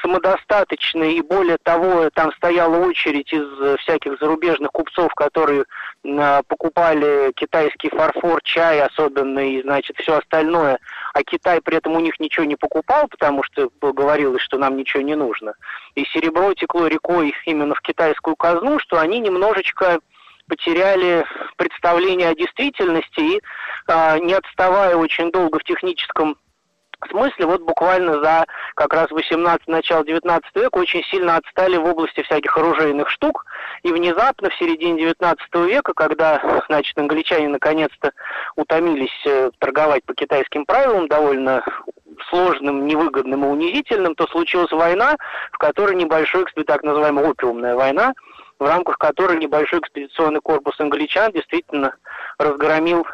самодостаточны, 0.00 1.14
и 1.14 1.22
более 1.22 1.58
того, 1.62 2.10
там 2.10 2.32
стояла 2.32 2.76
очередь 2.76 3.32
из 3.32 3.46
э, 3.60 3.76
всяких 3.78 4.18
зарубежных 4.18 4.70
купцов, 4.72 5.12
которые 5.14 5.64
э, 6.04 6.42
покупали 6.46 7.32
китайский 7.36 7.90
фарфор, 7.90 8.40
чай 8.42 8.80
особенно, 8.82 9.40
и, 9.40 9.62
значит, 9.62 9.96
все 9.98 10.18
остальное, 10.18 10.78
а 11.14 11.22
Китай 11.22 11.60
при 11.60 11.76
этом 11.76 11.94
у 11.94 12.00
них 12.00 12.18
ничего 12.20 12.44
не 12.44 12.56
покупал, 12.56 13.08
потому 13.08 13.42
что 13.42 13.70
говорилось, 13.80 14.42
что 14.42 14.58
нам 14.58 14.76
ничего 14.76 15.02
не 15.02 15.14
нужно. 15.14 15.54
И 15.94 16.04
серебро 16.04 16.54
текло 16.54 16.86
рекой 16.86 17.34
именно 17.46 17.74
в 17.74 17.80
китайскую 17.80 18.36
казну, 18.36 18.78
что 18.78 19.00
они 19.00 19.18
немножечко 19.18 19.98
потеряли 20.48 21.24
представление 21.56 22.30
о 22.30 22.34
действительности 22.34 23.20
и, 23.20 23.40
э, 23.88 24.18
не 24.20 24.34
отставая 24.34 24.96
очень 24.96 25.30
долго 25.30 25.58
в 25.58 25.64
техническом 25.64 26.36
смысле, 27.06 27.46
вот 27.46 27.62
буквально 27.62 28.20
за 28.22 28.44
как 28.74 28.92
раз 28.92 29.10
18 29.10 29.68
начало 29.68 30.04
19 30.04 30.56
века 30.56 30.78
очень 30.78 31.02
сильно 31.04 31.36
отстали 31.36 31.76
в 31.76 31.84
области 31.84 32.22
всяких 32.22 32.56
оружейных 32.56 33.08
штук, 33.08 33.46
и 33.82 33.92
внезапно 33.92 34.50
в 34.50 34.54
середине 34.56 34.98
19 34.98 35.54
века, 35.66 35.92
когда, 35.94 36.62
значит, 36.68 36.98
англичане 36.98 37.48
наконец-то 37.48 38.12
утомились 38.56 39.26
э, 39.26 39.50
торговать 39.58 40.04
по 40.04 40.14
китайским 40.14 40.64
правилам, 40.64 41.06
довольно 41.08 41.64
сложным, 42.30 42.86
невыгодным 42.86 43.44
и 43.44 43.48
унизительным, 43.48 44.14
то 44.14 44.26
случилась 44.26 44.72
война, 44.72 45.16
в 45.52 45.58
которой 45.58 45.94
небольшой, 45.94 46.44
так 46.66 46.82
называемая 46.82 47.30
опиумная 47.30 47.76
война, 47.76 48.14
в 48.58 48.64
рамках 48.64 48.98
которой 48.98 49.38
небольшой 49.38 49.80
экспедиционный 49.80 50.40
корпус 50.40 50.78
англичан 50.80 51.32
действительно 51.32 51.94
разгромил 52.38 53.06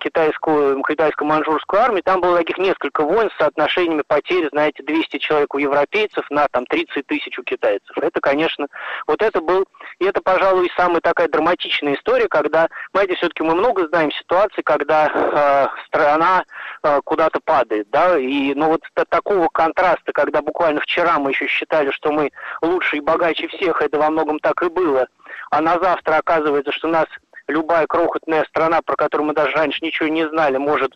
китайскую, 0.00 0.82
китайско-манжурскую 0.82 1.78
армию, 1.78 2.02
там 2.02 2.20
было 2.20 2.38
таких 2.38 2.58
несколько 2.58 3.02
войн 3.02 3.30
с 3.30 3.38
соотношениями 3.38 4.02
потерь, 4.06 4.48
знаете, 4.50 4.82
200 4.82 5.18
человек 5.18 5.54
у 5.54 5.58
европейцев 5.58 6.24
на 6.30 6.46
там 6.48 6.66
30 6.66 7.06
тысяч 7.06 7.38
у 7.38 7.42
китайцев. 7.42 7.96
Это, 7.96 8.20
конечно, 8.20 8.66
вот 9.06 9.22
это 9.22 9.40
был, 9.40 9.66
и 9.98 10.04
это, 10.04 10.20
пожалуй, 10.20 10.70
самая 10.76 11.00
такая 11.00 11.28
драматичная 11.28 11.94
история, 11.94 12.28
когда, 12.28 12.68
знаете, 12.92 13.14
все-таки 13.16 13.42
мы 13.42 13.54
много 13.54 13.86
знаем 13.88 14.10
ситуаций, 14.12 14.62
когда 14.62 15.10
э, 15.12 15.66
страна 15.86 16.44
э, 16.82 17.00
куда-то 17.04 17.40
падает, 17.44 17.88
да, 17.90 18.18
и, 18.18 18.54
ну 18.54 18.68
вот 18.68 18.82
такого 19.08 19.48
контраста, 19.48 20.12
когда 20.12 20.42
буквально 20.42 20.80
вчера 20.80 21.18
мы 21.18 21.30
еще 21.30 21.46
считали, 21.46 21.90
что 21.90 22.12
мы 22.12 22.30
лучше 22.62 22.96
и 22.96 23.00
богаче 23.00 23.48
всех, 23.48 23.80
это 23.80 23.98
во 23.98 24.10
многом 24.10 24.38
так 24.38 24.62
и 24.62 24.68
было, 24.68 25.06
а 25.50 25.60
на 25.60 25.78
завтра 25.78 26.16
оказывается, 26.16 26.72
что 26.72 26.88
нас 26.88 27.06
любая 27.48 27.86
крохотная 27.86 28.44
страна, 28.44 28.80
про 28.82 28.96
которую 28.96 29.28
мы 29.28 29.34
даже 29.34 29.52
раньше 29.52 29.78
ничего 29.82 30.08
не 30.08 30.28
знали, 30.28 30.56
может 30.56 30.94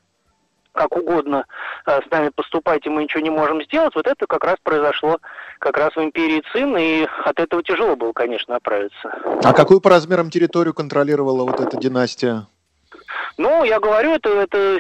как 0.72 0.96
угодно 0.96 1.44
э, 1.87 2.00
с 2.06 2.11
нами 2.11 2.30
поступать, 2.34 2.87
и 2.87 2.88
мы 2.88 3.02
ничего 3.02 3.20
не 3.20 3.30
можем 3.30 3.62
сделать, 3.64 3.94
вот 3.94 4.06
это 4.06 4.26
как 4.26 4.44
раз 4.44 4.56
произошло 4.62 5.18
как 5.58 5.76
раз 5.76 5.94
в 5.96 6.00
империи 6.00 6.42
Цин, 6.52 6.76
и 6.76 7.06
от 7.24 7.40
этого 7.40 7.62
тяжело 7.62 7.96
было, 7.96 8.12
конечно, 8.12 8.54
оправиться. 8.56 9.11
А 9.42 9.52
какую 9.52 9.80
по 9.80 9.90
размерам 9.90 10.30
территорию 10.30 10.74
контролировала 10.74 11.44
вот 11.44 11.61
эта 11.61 11.76
династия? 11.76 12.46
Ну, 13.37 13.64
я 13.64 13.80
говорю, 13.80 14.12
это, 14.12 14.30
это 14.30 14.78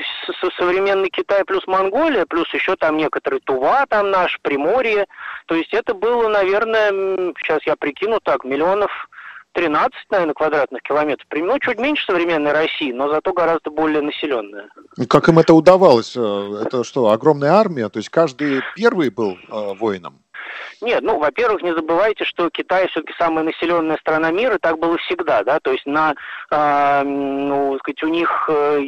современный 0.58 1.10
Китай 1.10 1.44
плюс 1.44 1.66
Монголия, 1.66 2.26
плюс 2.26 2.52
еще 2.52 2.76
там 2.76 2.96
некоторые 2.96 3.40
Тува 3.40 3.86
там 3.88 4.10
наш, 4.10 4.38
Приморье. 4.42 5.06
То 5.46 5.54
есть 5.54 5.72
это 5.72 5.94
было, 5.94 6.28
наверное, 6.28 6.90
сейчас 7.38 7.60
я 7.64 7.76
прикину 7.76 8.20
так, 8.20 8.44
миллионов 8.44 8.90
13, 9.58 9.92
наверное, 10.10 10.34
квадратных 10.34 10.82
километров. 10.82 11.26
Ну, 11.32 11.58
чуть 11.58 11.80
меньше 11.80 12.04
современной 12.06 12.52
России, 12.52 12.92
но 12.92 13.08
зато 13.08 13.32
гораздо 13.32 13.70
более 13.70 14.02
населенная. 14.02 14.68
И 14.96 15.04
как 15.04 15.28
им 15.28 15.40
это 15.40 15.52
удавалось? 15.52 16.16
Э, 16.16 16.62
это 16.64 16.84
что, 16.84 17.10
огромная 17.10 17.50
армия? 17.50 17.88
То 17.88 17.98
есть 17.98 18.08
каждый 18.08 18.62
первый 18.76 19.10
был 19.10 19.32
э, 19.32 19.74
воином? 19.80 20.20
Нет, 20.80 21.02
ну, 21.02 21.18
во-первых, 21.18 21.62
не 21.62 21.74
забывайте, 21.74 22.24
что 22.24 22.50
Китай 22.50 22.86
все-таки 22.86 23.12
самая 23.18 23.44
населенная 23.44 23.96
страна 23.96 24.30
мира, 24.30 24.58
так 24.60 24.78
было 24.78 24.96
всегда, 24.98 25.42
да, 25.42 25.58
то 25.60 25.72
есть 25.72 25.86
на, 25.86 26.14
э, 26.52 27.02
ну, 27.02 27.76
сказать, 27.78 28.02
у 28.04 28.08
них, 28.08 28.48
э, 28.48 28.78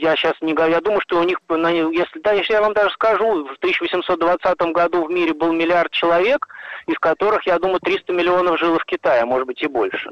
я 0.00 0.16
сейчас 0.16 0.34
не 0.40 0.54
говорю, 0.54 0.72
я 0.72 0.80
думаю, 0.80 1.00
что 1.02 1.20
у 1.20 1.24
них, 1.24 1.38
если, 1.48 2.20
да, 2.20 2.32
если 2.32 2.54
я 2.54 2.60
вам 2.60 2.72
даже 2.72 2.90
скажу, 2.90 3.44
в 3.44 3.56
1820 3.58 4.60
году 4.72 5.04
в 5.04 5.10
мире 5.10 5.34
был 5.34 5.52
миллиард 5.52 5.92
человек, 5.92 6.48
из 6.86 6.98
которых, 6.98 7.46
я 7.46 7.58
думаю, 7.58 7.80
300 7.80 8.12
миллионов 8.12 8.58
жило 8.58 8.78
в 8.78 8.84
Китае, 8.84 9.24
может 9.24 9.46
быть 9.46 9.62
и 9.62 9.66
больше. 9.66 10.10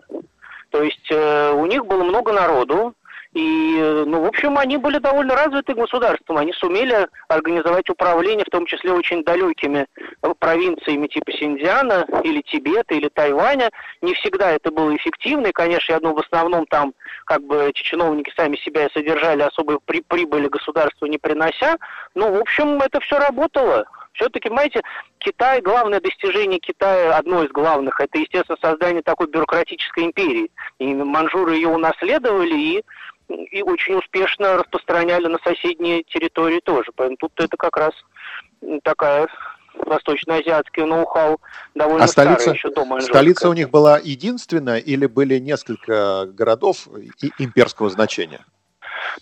То 0.70 0.82
есть 0.82 1.08
э, 1.10 1.52
у 1.52 1.64
них 1.66 1.86
было 1.86 2.04
много 2.04 2.32
народу, 2.32 2.94
и, 3.34 4.04
ну, 4.06 4.22
в 4.22 4.26
общем, 4.26 4.56
они 4.56 4.78
были 4.78 4.98
довольно 4.98 5.34
развитым 5.34 5.76
государством. 5.76 6.38
Они 6.38 6.52
сумели 6.54 7.06
организовать 7.28 7.88
управление, 7.90 8.44
в 8.46 8.50
том 8.50 8.64
числе 8.64 8.92
очень 8.92 9.22
далекими 9.22 9.86
провинциями 10.38 11.06
типа 11.08 11.32
Синдиана 11.32 12.06
или 12.24 12.40
Тибета 12.40 12.94
или 12.94 13.08
Тайваня. 13.08 13.70
Не 14.00 14.14
всегда 14.14 14.52
это 14.52 14.70
было 14.70 14.96
эффективно. 14.96 15.48
И, 15.48 15.52
конечно, 15.52 15.92
я 15.92 16.00
думаю, 16.00 16.16
в 16.16 16.26
основном 16.26 16.66
там 16.66 16.94
как 17.26 17.42
бы 17.42 17.70
чиновники 17.74 18.32
сами 18.34 18.56
себя 18.56 18.88
содержали, 18.94 19.42
особой 19.42 19.78
при 19.84 20.00
прибыли 20.00 20.48
государству 20.48 21.06
не 21.06 21.18
принося. 21.18 21.76
Ну, 22.14 22.32
в 22.32 22.40
общем, 22.40 22.80
это 22.80 23.00
все 23.00 23.18
работало 23.18 23.84
Все-таки, 24.14 24.48
понимаете, 24.48 24.80
Китай, 25.18 25.60
главное 25.60 26.00
достижение 26.00 26.58
Китая, 26.58 27.16
одно 27.16 27.44
из 27.44 27.50
главных, 27.50 28.00
это, 28.00 28.18
естественно, 28.18 28.58
создание 28.60 29.02
такой 29.02 29.28
бюрократической 29.28 30.04
империи. 30.04 30.50
И 30.78 30.94
манжуры 30.94 31.54
ее 31.54 31.68
унаследовали, 31.68 32.54
и 32.54 32.84
и 33.28 33.62
очень 33.62 33.94
успешно 33.94 34.56
распространяли 34.56 35.26
на 35.26 35.38
соседние 35.44 36.02
территории 36.02 36.60
тоже. 36.60 36.90
Поэтому 36.94 37.16
тут 37.18 37.32
это 37.36 37.56
как 37.56 37.76
раз 37.76 37.92
такая 38.82 39.28
восточноазиатский 39.74 40.84
ноу-хау 40.84 41.40
довольно 41.74 42.04
а 42.04 42.08
столица, 42.08 42.40
старый 42.40 42.56
еще 42.56 42.70
дома. 42.70 43.00
Столица 43.00 43.48
у 43.48 43.52
них 43.52 43.70
была 43.70 43.98
единственная 43.98 44.78
или 44.78 45.06
были 45.06 45.38
несколько 45.38 46.26
городов 46.26 46.88
имперского 47.38 47.90
значения? 47.90 48.44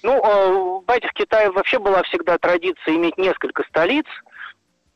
Ну, 0.02 0.82
в 0.86 0.90
этих 0.90 1.12
Китае 1.12 1.50
вообще 1.50 1.78
была 1.78 2.02
всегда 2.04 2.38
традиция 2.38 2.94
иметь 2.94 3.18
несколько 3.18 3.64
столиц. 3.64 4.06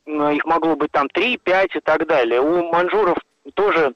Их 0.06 0.44
могло 0.44 0.76
быть 0.76 0.92
там 0.92 1.08
три, 1.08 1.36
пять 1.36 1.74
и 1.76 1.80
так 1.80 2.06
далее. 2.06 2.40
У 2.40 2.70
манжуров 2.72 3.18
тоже 3.54 3.94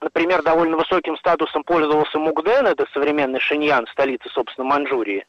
например, 0.00 0.42
довольно 0.42 0.76
высоким 0.76 1.16
статусом 1.16 1.62
пользовался 1.64 2.18
Мугден, 2.18 2.66
это 2.66 2.86
современный 2.92 3.40
Шиньян, 3.40 3.86
столица, 3.92 4.28
собственно, 4.30 4.66
Манчжурии. 4.66 5.26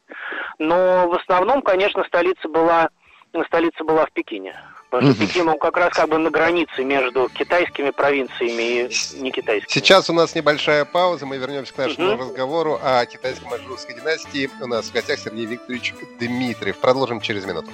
Но 0.58 1.08
в 1.08 1.14
основном, 1.14 1.62
конечно, 1.62 2.04
столица 2.04 2.48
была, 2.48 2.88
столица 3.46 3.84
была 3.84 4.06
в 4.06 4.12
Пекине. 4.12 4.56
Потому 4.90 5.12
что 5.12 5.20
Пекин, 5.22 5.48
он 5.48 5.58
как 5.58 5.74
раз 5.78 5.94
как 5.94 6.10
бы 6.10 6.18
на 6.18 6.30
границе 6.30 6.84
между 6.84 7.30
китайскими 7.30 7.90
провинциями 7.90 8.90
и 8.90 9.20
не 9.22 9.30
китайскими. 9.30 9.72
Сейчас 9.72 10.10
у 10.10 10.12
нас 10.12 10.34
небольшая 10.34 10.84
пауза, 10.84 11.24
мы 11.24 11.38
вернемся 11.38 11.72
к 11.72 11.78
нашему 11.78 12.12
угу. 12.12 12.22
разговору 12.24 12.78
о 12.82 13.02
китайско-маньчжурской 13.06 13.94
династии. 13.94 14.50
У 14.60 14.66
нас 14.66 14.90
в 14.90 14.92
гостях 14.92 15.18
Сергей 15.18 15.46
Викторович 15.46 15.94
Дмитриев. 16.20 16.78
Продолжим 16.78 17.22
через 17.22 17.46
минуту. 17.46 17.70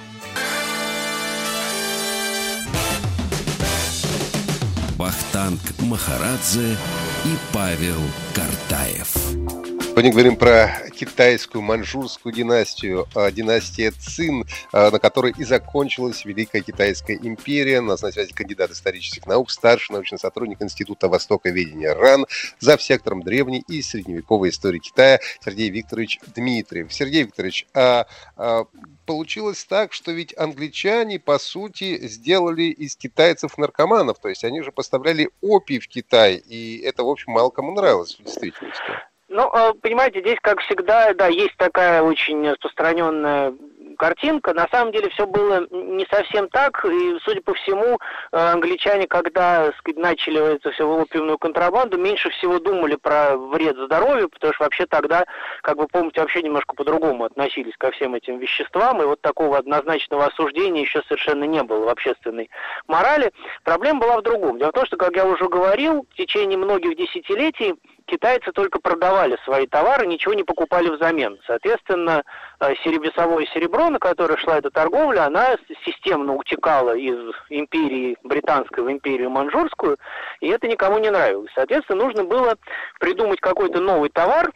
Бахтанг 4.99 5.61
Махарадзе 5.79 6.75
и 7.23 7.37
Павел 7.53 8.01
Картаев. 8.35 9.78
Сегодня 9.99 10.13
говорим 10.13 10.37
про 10.37 10.69
китайскую 10.95 11.61
маньчжурскую 11.61 12.33
династию, 12.33 13.05
а, 13.13 13.29
династия 13.31 13.91
Цин, 13.91 14.45
а, 14.71 14.91
на 14.91 14.97
которой 14.97 15.33
и 15.37 15.43
закончилась 15.43 16.23
Великая 16.23 16.61
Китайская 16.61 17.17
империя. 17.17 17.79
У 17.79 17.83
нас 17.83 18.01
на 18.01 18.09
связи 18.13 18.31
кандидат 18.31 18.71
исторических 18.71 19.27
наук, 19.27 19.51
старший 19.51 19.91
научный 19.91 20.17
сотрудник 20.17 20.61
Института 20.61 21.09
Востоковедения 21.09 21.93
РАН, 21.93 22.27
за 22.59 22.77
сектором 22.79 23.23
древней 23.23 23.61
и 23.67 23.81
средневековой 23.81 24.51
истории 24.51 24.79
Китая 24.79 25.19
Сергей 25.43 25.69
Викторович 25.69 26.19
Дмитриев. 26.33 26.93
Сергей 26.93 27.23
Викторович, 27.23 27.67
а, 27.73 28.05
а 28.37 28.67
получилось 29.05 29.65
так, 29.65 29.91
что 29.91 30.13
ведь 30.13 30.33
англичане, 30.37 31.19
по 31.19 31.37
сути, 31.39 32.07
сделали 32.07 32.71
из 32.71 32.95
китайцев 32.95 33.57
наркоманов, 33.57 34.17
то 34.19 34.29
есть 34.29 34.45
они 34.45 34.61
же 34.61 34.71
поставляли 34.71 35.29
опий 35.41 35.79
в 35.79 35.89
Китай, 35.89 36.35
и 36.37 36.77
это, 36.85 37.03
в 37.03 37.09
общем, 37.09 37.33
мало 37.33 37.49
кому 37.49 37.73
нравилось 37.73 38.15
в 38.17 38.23
действительности. 38.23 39.08
Ну, 39.29 39.43
а, 39.53 39.73
понимаете, 39.73 40.21
здесь, 40.21 40.39
как 40.41 40.59
всегда, 40.61 41.13
да, 41.13 41.27
есть 41.27 41.55
такая 41.57 42.01
очень 42.01 42.49
распространенная 42.49 43.53
картинка. 43.99 44.53
На 44.53 44.67
самом 44.71 44.91
деле 44.91 45.09
все 45.09 45.27
было 45.27 45.67
не 45.69 46.07
совсем 46.09 46.49
так, 46.49 46.83
и, 46.85 47.17
судя 47.23 47.41
по 47.41 47.53
всему, 47.53 47.99
э, 48.31 48.37
англичане, 48.37 49.07
когда 49.07 49.71
сказать, 49.77 49.99
начали 49.99 50.55
эту 50.55 50.71
всю 50.71 50.87
опиумную 50.89 51.37
контрабанду, 51.37 51.97
меньше 51.97 52.29
всего 52.31 52.59
думали 52.59 52.95
про 52.95 53.35
вред 53.37 53.75
здоровью, 53.77 54.29
потому 54.29 54.53
что 54.53 54.63
вообще 54.63 54.85
тогда, 54.87 55.25
как 55.61 55.77
вы 55.77 55.87
помните, 55.87 56.21
вообще 56.21 56.41
немножко 56.41 56.73
по-другому 56.75 57.25
относились 57.25 57.75
ко 57.77 57.91
всем 57.91 58.15
этим 58.15 58.39
веществам, 58.39 59.01
и 59.01 59.05
вот 59.05 59.21
такого 59.21 59.57
однозначного 59.57 60.25
осуждения 60.25 60.81
еще 60.81 61.01
совершенно 61.03 61.43
не 61.43 61.61
было 61.61 61.85
в 61.85 61.89
общественной 61.89 62.49
морали. 62.87 63.31
Проблема 63.63 63.99
была 63.99 64.17
в 64.17 64.23
другом. 64.23 64.57
Дело 64.57 64.69
в 64.69 64.75
том, 64.75 64.85
что, 64.85 64.97
как 64.97 65.15
я 65.15 65.25
уже 65.25 65.47
говорил, 65.49 66.07
в 66.09 66.15
течение 66.15 66.57
многих 66.57 66.95
десятилетий 66.95 67.75
китайцы 68.09 68.51
только 68.51 68.79
продавали 68.79 69.37
свои 69.45 69.67
товары, 69.67 70.07
ничего 70.07 70.33
не 70.33 70.43
покупали 70.43 70.89
взамен. 70.89 71.39
Соответственно, 71.45 72.23
э, 72.59 72.73
весовое 72.99 73.45
серебро, 73.53 73.89
на 73.89 73.99
которое 73.99 74.37
шла 74.37 74.57
эта 74.57 74.69
торговля, 74.71 75.25
она 75.25 75.57
системно 75.85 76.35
утекала 76.35 76.95
из 76.95 77.17
империи 77.49 78.17
британской 78.23 78.83
в 78.83 78.91
империю 78.91 79.29
манжурскую, 79.29 79.97
и 80.41 80.47
это 80.47 80.67
никому 80.67 80.99
не 80.99 81.09
нравилось. 81.09 81.51
Соответственно, 81.55 82.03
нужно 82.03 82.23
было 82.23 82.55
придумать 82.99 83.39
какой-то 83.39 83.79
новый 83.79 84.09
товар, 84.09 84.51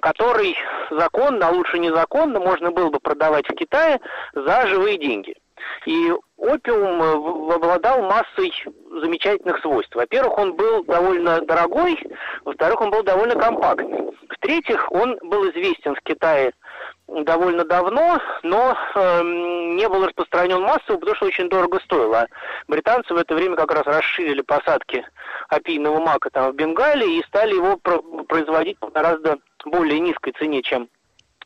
который 0.00 0.56
законно, 0.90 1.48
а 1.48 1.50
лучше 1.50 1.78
незаконно, 1.78 2.40
можно 2.40 2.70
было 2.70 2.90
бы 2.90 3.00
продавать 3.00 3.48
в 3.48 3.54
Китае 3.54 4.00
за 4.34 4.66
живые 4.66 4.98
деньги. 4.98 5.34
И 5.86 6.12
опиум 6.36 7.02
э, 7.02 7.54
обладал 7.54 8.02
массой 8.02 8.52
замечательных 9.02 9.60
свойств. 9.60 9.94
Во-первых, 9.94 10.38
он 10.38 10.54
был 10.54 10.84
довольно 10.84 11.40
дорогой, 11.42 11.98
во-вторых, 12.44 12.80
он 12.80 12.90
был 12.90 13.02
довольно 13.02 13.34
компактный. 13.34 14.12
В-третьих, 14.30 14.90
он 14.92 15.18
был 15.22 15.50
известен 15.50 15.94
в 15.94 16.00
Китае 16.00 16.52
довольно 17.06 17.64
давно, 17.64 18.18
но 18.42 18.76
э, 18.94 19.22
не 19.22 19.88
был 19.88 20.06
распространен 20.06 20.60
массово, 20.62 20.96
потому 20.96 21.16
что 21.16 21.26
очень 21.26 21.48
дорого 21.48 21.78
стоило. 21.84 22.26
Британцы 22.66 23.12
в 23.12 23.16
это 23.16 23.34
время 23.34 23.56
как 23.56 23.72
раз 23.72 23.84
расширили 23.84 24.40
посадки 24.40 25.04
опийного 25.48 26.00
мака 26.00 26.30
там 26.30 26.52
в 26.52 26.54
Бенгалии 26.54 27.18
и 27.18 27.24
стали 27.24 27.54
его 27.54 27.76
производить 28.24 28.78
гораздо 28.80 29.38
более 29.64 30.00
низкой 30.00 30.32
цене, 30.32 30.62
чем 30.62 30.88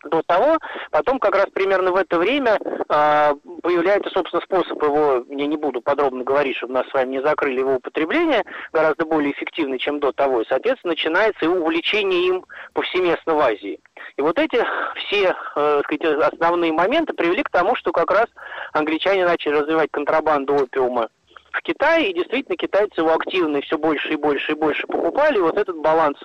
до 0.05 0.23
того. 0.23 0.59
Потом 0.91 1.19
как 1.19 1.35
раз 1.35 1.47
примерно 1.53 1.93
в 1.93 1.97
это 1.97 2.19
время 2.19 2.59
э, 2.61 3.35
появляется, 3.63 4.11
собственно, 4.11 4.43
способ 4.43 4.83
его, 4.83 5.25
я 5.29 5.47
не 5.47 5.57
буду 5.57 5.81
подробно 5.81 6.25
говорить, 6.25 6.57
чтобы 6.57 6.75
нас 6.75 6.89
с 6.89 6.93
вами 6.93 7.11
не 7.11 7.23
закрыли 7.23 7.61
его 7.61 7.77
употребление, 7.77 8.45
гораздо 8.73 9.05
более 9.05 9.33
эффективный, 9.33 9.79
чем 9.79 10.01
до 10.01 10.13
того. 10.13 10.43
И, 10.43 10.49
соответственно, 10.49 10.93
начинается 10.93 11.45
и 11.45 11.49
увлечение 11.49 12.29
им 12.29 12.45
повсеместно 12.73 13.35
в 13.35 13.41
Азии. 13.41 13.81
И 14.17 14.23
вот 14.23 14.39
эти 14.39 14.65
все 14.97 15.35
э, 15.57 15.83
сказать, 15.85 16.33
основные 16.33 16.73
моменты 16.73 17.13
привели 17.13 17.43
к 17.43 17.51
тому, 17.51 17.75
что 17.75 17.93
как 17.93 18.11
раз 18.11 18.27
англичане 18.73 19.25
начали 19.25 19.55
развивать 19.55 19.91
контрабанду 19.91 20.55
опиума 20.55 21.09
в 21.53 21.63
Китае, 21.63 22.11
и 22.11 22.15
действительно 22.15 22.57
китайцы 22.57 23.01
его 23.01 23.15
активно 23.15 23.61
все 23.63 23.79
больше 23.79 24.13
и 24.13 24.17
больше 24.17 24.53
и 24.53 24.55
больше 24.55 24.87
покупали, 24.87 25.39
и 25.39 25.43
вот 25.43 25.57
этот 25.57 25.77
баланс 25.79 26.19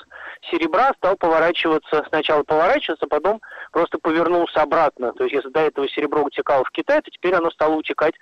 серебра 0.52 0.92
стал 0.98 1.16
поворачиваться, 1.16 2.06
сначала 2.10 2.44
поворачиваться, 2.44 3.08
потом 3.08 3.42
просто 3.72 3.98
повернулся 4.00 4.62
обратно. 4.62 5.14
То 5.14 5.24
есть 5.24 5.36
если 5.36 5.50
до 5.50 5.62
этого 5.62 5.88
серебро 5.90 6.24
утекало 6.24 6.64
в 6.66 6.72
Китай, 6.72 7.02
то 7.02 7.10
теперь 7.12 7.36
оно 7.36 7.50
стало 7.52 7.76
утекать 7.76 8.16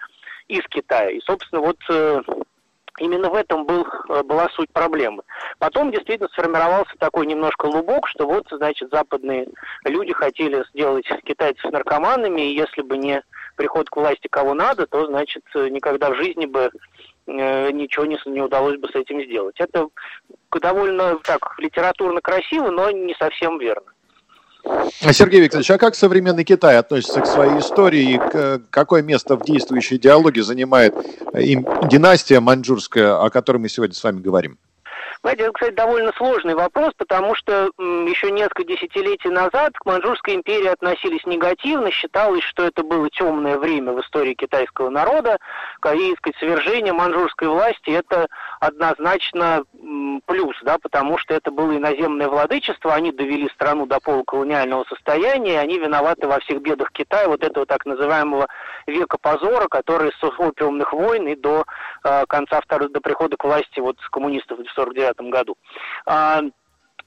из 0.48 0.64
Китая. 0.68 1.10
И, 1.10 1.20
собственно, 1.22 1.62
вот 1.62 1.78
э, 1.90 2.22
Именно 3.00 3.30
в 3.30 3.36
этом 3.36 3.66
был, 3.66 3.88
э, 4.10 4.24
была 4.24 4.50
суть 4.50 4.72
проблемы. 4.72 5.24
Потом 5.60 5.92
действительно 5.92 6.30
сформировался 6.30 6.92
такой 7.00 7.26
немножко 7.26 7.66
лубок, 7.66 8.08
что 8.08 8.28
вот, 8.28 8.48
значит, 8.52 8.90
западные 8.92 9.48
люди 9.86 10.12
хотели 10.14 10.64
сделать 10.74 11.06
китайцев 11.24 11.72
наркоманами, 11.72 12.42
и 12.42 12.56
если 12.56 12.82
бы 12.82 12.98
не 12.98 13.24
приход 13.56 13.90
к 13.90 13.96
власти 13.96 14.28
кого 14.30 14.54
надо, 14.54 14.88
то, 14.88 15.06
значит, 15.06 15.44
никогда 15.56 16.10
в 16.10 16.16
жизни 16.16 16.46
бы 16.46 16.70
э, 17.28 17.72
ничего 17.72 18.06
не, 18.06 18.20
не 18.26 18.42
удалось 18.42 18.78
бы 18.78 18.90
с 18.90 18.96
этим 18.96 19.24
сделать. 19.24 19.56
Это 19.60 19.88
довольно 20.60 21.18
так 21.20 21.58
литературно 21.60 22.20
красиво, 22.22 22.72
но 22.72 22.92
не 22.92 23.16
совсем 23.16 23.58
верно. 23.58 23.92
Сергей 25.12 25.42
Викторович, 25.42 25.72
а 25.72 25.78
как 25.78 25.96
современный 25.96 26.44
Китай 26.44 26.78
относится 26.78 27.22
к 27.22 27.26
своей 27.26 27.60
истории 27.60 28.16
и 28.16 28.62
какое 28.70 29.02
место 29.02 29.36
в 29.36 29.44
действующей 29.44 29.98
идеологии 29.98 30.42
занимает 30.42 30.94
им 31.34 31.68
династия 31.90 32.40
маньчжурская, 32.40 33.24
о 33.24 33.30
которой 33.30 33.58
мы 33.58 33.70
сегодня 33.70 33.96
с 33.96 34.04
вами 34.04 34.22
говорим? 34.22 34.58
Знаете, 35.24 35.44
это, 35.44 35.54
кстати, 35.54 35.74
довольно 35.76 36.12
сложный 36.18 36.56
вопрос, 36.56 36.94
потому 36.98 37.36
что 37.36 37.70
еще 37.78 38.32
несколько 38.32 38.64
десятилетий 38.64 39.30
назад 39.30 39.74
к 39.78 39.86
Манчжурской 39.86 40.34
империи 40.34 40.68
относились 40.68 41.24
негативно, 41.28 41.92
считалось, 41.92 42.44
что 42.44 42.64
это 42.64 42.82
было 42.82 43.08
темное 43.12 43.60
время 43.60 43.92
в 43.94 44.02
истории 44.02 44.34
китайского 44.34 44.90
народа, 44.90 45.38
и, 45.86 46.16
сказать, 46.16 46.38
свержение 46.40 46.94
манчжурской 46.94 47.48
власти 47.48 47.92
это 47.92 48.28
однозначно 48.60 49.64
плюс, 50.26 50.56
да, 50.64 50.78
потому 50.82 51.20
что 51.20 51.36
это 51.36 51.52
было 51.52 51.76
иноземное 51.76 52.28
владычество, 52.28 52.94
они 52.94 53.12
довели 53.12 53.48
страну 53.50 53.86
до 53.86 54.00
полуколониального 54.00 54.86
состояния, 54.86 55.60
они 55.60 55.78
виноваты 55.78 56.28
во 56.28 56.40
всех 56.40 56.62
бедах 56.62 56.92
Китая, 56.92 57.28
вот 57.28 57.44
этого 57.44 57.66
так 57.66 57.86
называемого 57.86 58.48
века 58.88 59.18
позора, 59.20 59.68
который 59.68 60.12
с 60.12 60.24
опиумных 60.24 60.94
войн 60.94 61.28
и 61.28 61.36
до 61.36 61.66
э, 62.04 62.26
конца 62.28 62.62
второго, 62.62 62.90
до 62.90 63.02
прихода 63.02 63.38
к 63.38 63.44
власти 63.44 63.80
вот 63.80 63.98
коммунистов 64.12 64.60
в 64.60 64.72
49 64.74 65.11
году. 65.20 65.56
А, 66.06 66.42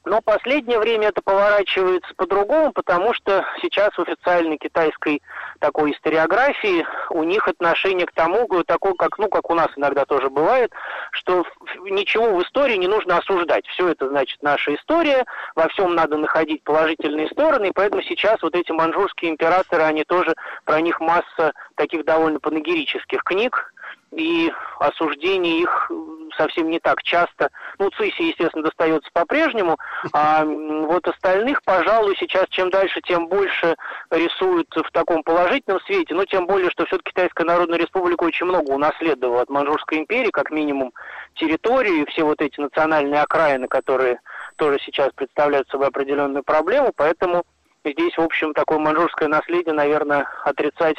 но 0.04 0.20
последнее 0.20 0.78
время 0.78 1.08
это 1.08 1.22
поворачивается 1.22 2.12
по-другому, 2.16 2.72
потому 2.72 3.14
что 3.14 3.44
сейчас 3.62 3.90
в 3.94 4.00
официальной 4.00 4.58
китайской 4.58 5.22
такой 5.60 5.92
историографии 5.92 6.86
у 7.08 7.22
них 7.22 7.48
отношение 7.48 8.06
к 8.06 8.12
тому, 8.12 8.46
такое, 8.64 8.92
как, 8.94 9.18
ну, 9.18 9.28
как 9.28 9.48
у 9.50 9.54
нас 9.54 9.68
иногда 9.76 10.04
тоже 10.04 10.28
бывает, 10.28 10.72
что 11.10 11.44
ничего 11.84 12.34
в 12.34 12.42
истории 12.42 12.76
не 12.76 12.86
нужно 12.86 13.16
осуждать. 13.16 13.66
Все 13.68 13.88
это, 13.88 14.08
значит, 14.08 14.42
наша 14.42 14.74
история, 14.74 15.24
во 15.54 15.68
всем 15.68 15.94
надо 15.94 16.18
находить 16.18 16.62
положительные 16.64 17.28
стороны, 17.28 17.68
и 17.68 17.72
поэтому 17.74 18.02
сейчас 18.02 18.42
вот 18.42 18.54
эти 18.54 18.72
манжурские 18.72 19.30
императоры, 19.30 19.84
они 19.84 20.04
тоже, 20.04 20.34
про 20.66 20.82
них 20.82 21.00
масса 21.00 21.52
таких 21.76 22.04
довольно 22.04 22.40
панегирических 22.40 23.24
книг, 23.24 23.72
и 24.16 24.52
осуждение 24.78 25.60
их 25.60 25.90
совсем 26.36 26.68
не 26.68 26.80
так 26.80 27.02
часто. 27.02 27.50
Ну, 27.78 27.90
Циси, 27.90 28.22
естественно, 28.22 28.64
достается 28.64 29.08
по-прежнему, 29.12 29.78
а 30.12 30.44
вот 30.44 31.06
остальных, 31.06 31.62
пожалуй, 31.62 32.16
сейчас 32.18 32.46
чем 32.50 32.70
дальше, 32.70 33.00
тем 33.02 33.28
больше 33.28 33.76
рисуют 34.10 34.68
в 34.74 34.90
таком 34.92 35.22
положительном 35.22 35.80
свете, 35.82 36.14
но 36.14 36.24
тем 36.24 36.46
более, 36.46 36.70
что 36.70 36.86
все-таки 36.86 37.10
Китайская 37.10 37.44
Народная 37.44 37.78
Республика 37.78 38.24
очень 38.24 38.46
много 38.46 38.70
унаследовала 38.70 39.42
от 39.42 39.50
Манчжурской 39.50 39.98
империи, 39.98 40.30
как 40.30 40.50
минимум 40.50 40.92
территорию 41.34 42.02
и 42.02 42.10
все 42.10 42.24
вот 42.24 42.40
эти 42.40 42.60
национальные 42.60 43.22
окраины, 43.22 43.68
которые 43.68 44.20
тоже 44.56 44.78
сейчас 44.84 45.10
представляют 45.14 45.68
собой 45.68 45.88
определенную 45.88 46.42
проблему, 46.42 46.92
поэтому 46.96 47.44
здесь, 47.92 48.16
в 48.16 48.22
общем, 48.22 48.54
такое 48.54 48.78
манжурское 48.78 49.28
наследие, 49.28 49.74
наверное, 49.74 50.26
отрицать 50.44 50.96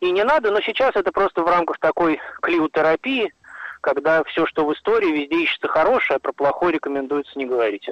и 0.00 0.10
не 0.10 0.24
надо, 0.24 0.50
но 0.50 0.60
сейчас 0.60 0.96
это 0.96 1.12
просто 1.12 1.42
в 1.42 1.48
рамках 1.48 1.78
такой 1.78 2.20
клиотерапии, 2.42 3.32
когда 3.80 4.24
все, 4.24 4.46
что 4.46 4.66
в 4.66 4.72
истории, 4.72 5.12
везде 5.12 5.44
ищется 5.44 5.68
хорошее, 5.68 6.16
а 6.16 6.20
про 6.20 6.32
плохое 6.32 6.74
рекомендуется 6.74 7.38
не 7.38 7.46
говорить. 7.46 7.88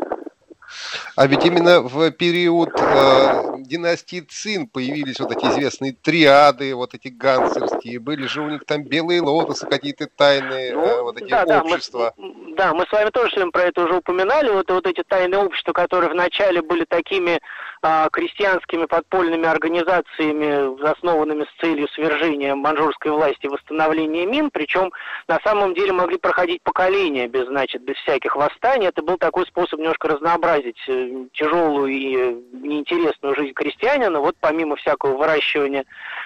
А 1.16 1.26
ведь 1.26 1.44
именно 1.44 1.80
в 1.80 2.10
период 2.12 2.70
э, 2.78 3.52
династии 3.58 4.20
Цин 4.20 4.66
появились 4.66 5.20
вот 5.20 5.32
эти 5.32 5.44
известные 5.46 5.92
триады, 5.92 6.74
вот 6.74 6.94
эти 6.94 7.08
гансерские. 7.08 7.98
Были 7.98 8.26
же 8.26 8.42
у 8.42 8.48
них 8.48 8.64
там 8.66 8.82
белые 8.84 9.20
лотосы, 9.20 9.66
какие-то 9.66 10.06
тайные 10.06 10.74
ну, 10.74 10.84
э, 10.84 11.02
вот 11.02 11.20
эти 11.20 11.30
да, 11.30 11.62
общества. 11.62 12.14
Да 12.16 12.24
мы, 12.24 12.54
да, 12.56 12.74
мы 12.74 12.86
с 12.86 12.92
вами 12.92 13.10
тоже 13.10 13.30
сегодня 13.32 13.50
про 13.52 13.64
это 13.64 13.84
уже 13.84 13.96
упоминали. 13.96 14.50
Вот, 14.50 14.70
вот 14.70 14.86
эти 14.86 15.02
тайные 15.02 15.40
общества, 15.40 15.72
которые 15.72 16.10
вначале 16.10 16.62
были 16.62 16.84
такими 16.84 17.40
э, 17.82 18.08
крестьянскими 18.12 18.86
подпольными 18.86 19.46
организациями, 19.46 20.82
основанными 20.88 21.44
с 21.44 21.60
целью 21.60 21.88
свержения 21.88 22.54
манжурской 22.54 23.10
власти 23.10 23.46
и 23.46 23.48
восстановления 23.48 24.26
мин, 24.26 24.50
причем 24.50 24.92
на 25.28 25.38
самом 25.44 25.74
деле 25.74 25.92
могли 25.92 26.18
проходить 26.18 26.62
поколения 26.62 27.28
без, 27.28 27.46
значит, 27.46 27.82
без 27.82 27.96
всяких 27.96 28.36
восстаний. 28.36 28.86
Это 28.86 29.02
был 29.02 29.16
такой 29.18 29.46
способ 29.46 29.78
немножко 29.78 30.08
разнообразить 30.08 30.61
разнообразить 30.62 30.78
э, 30.88 31.26
тяжелую 31.34 31.88
и 31.88 32.16
э, 32.16 32.34
неинтересную 32.52 33.34
жизнь 33.34 33.52
крестьянина, 33.52 34.20
вот 34.20 34.36
помимо 34.40 34.76
всякого 34.76 35.16
выращивания 35.16 35.84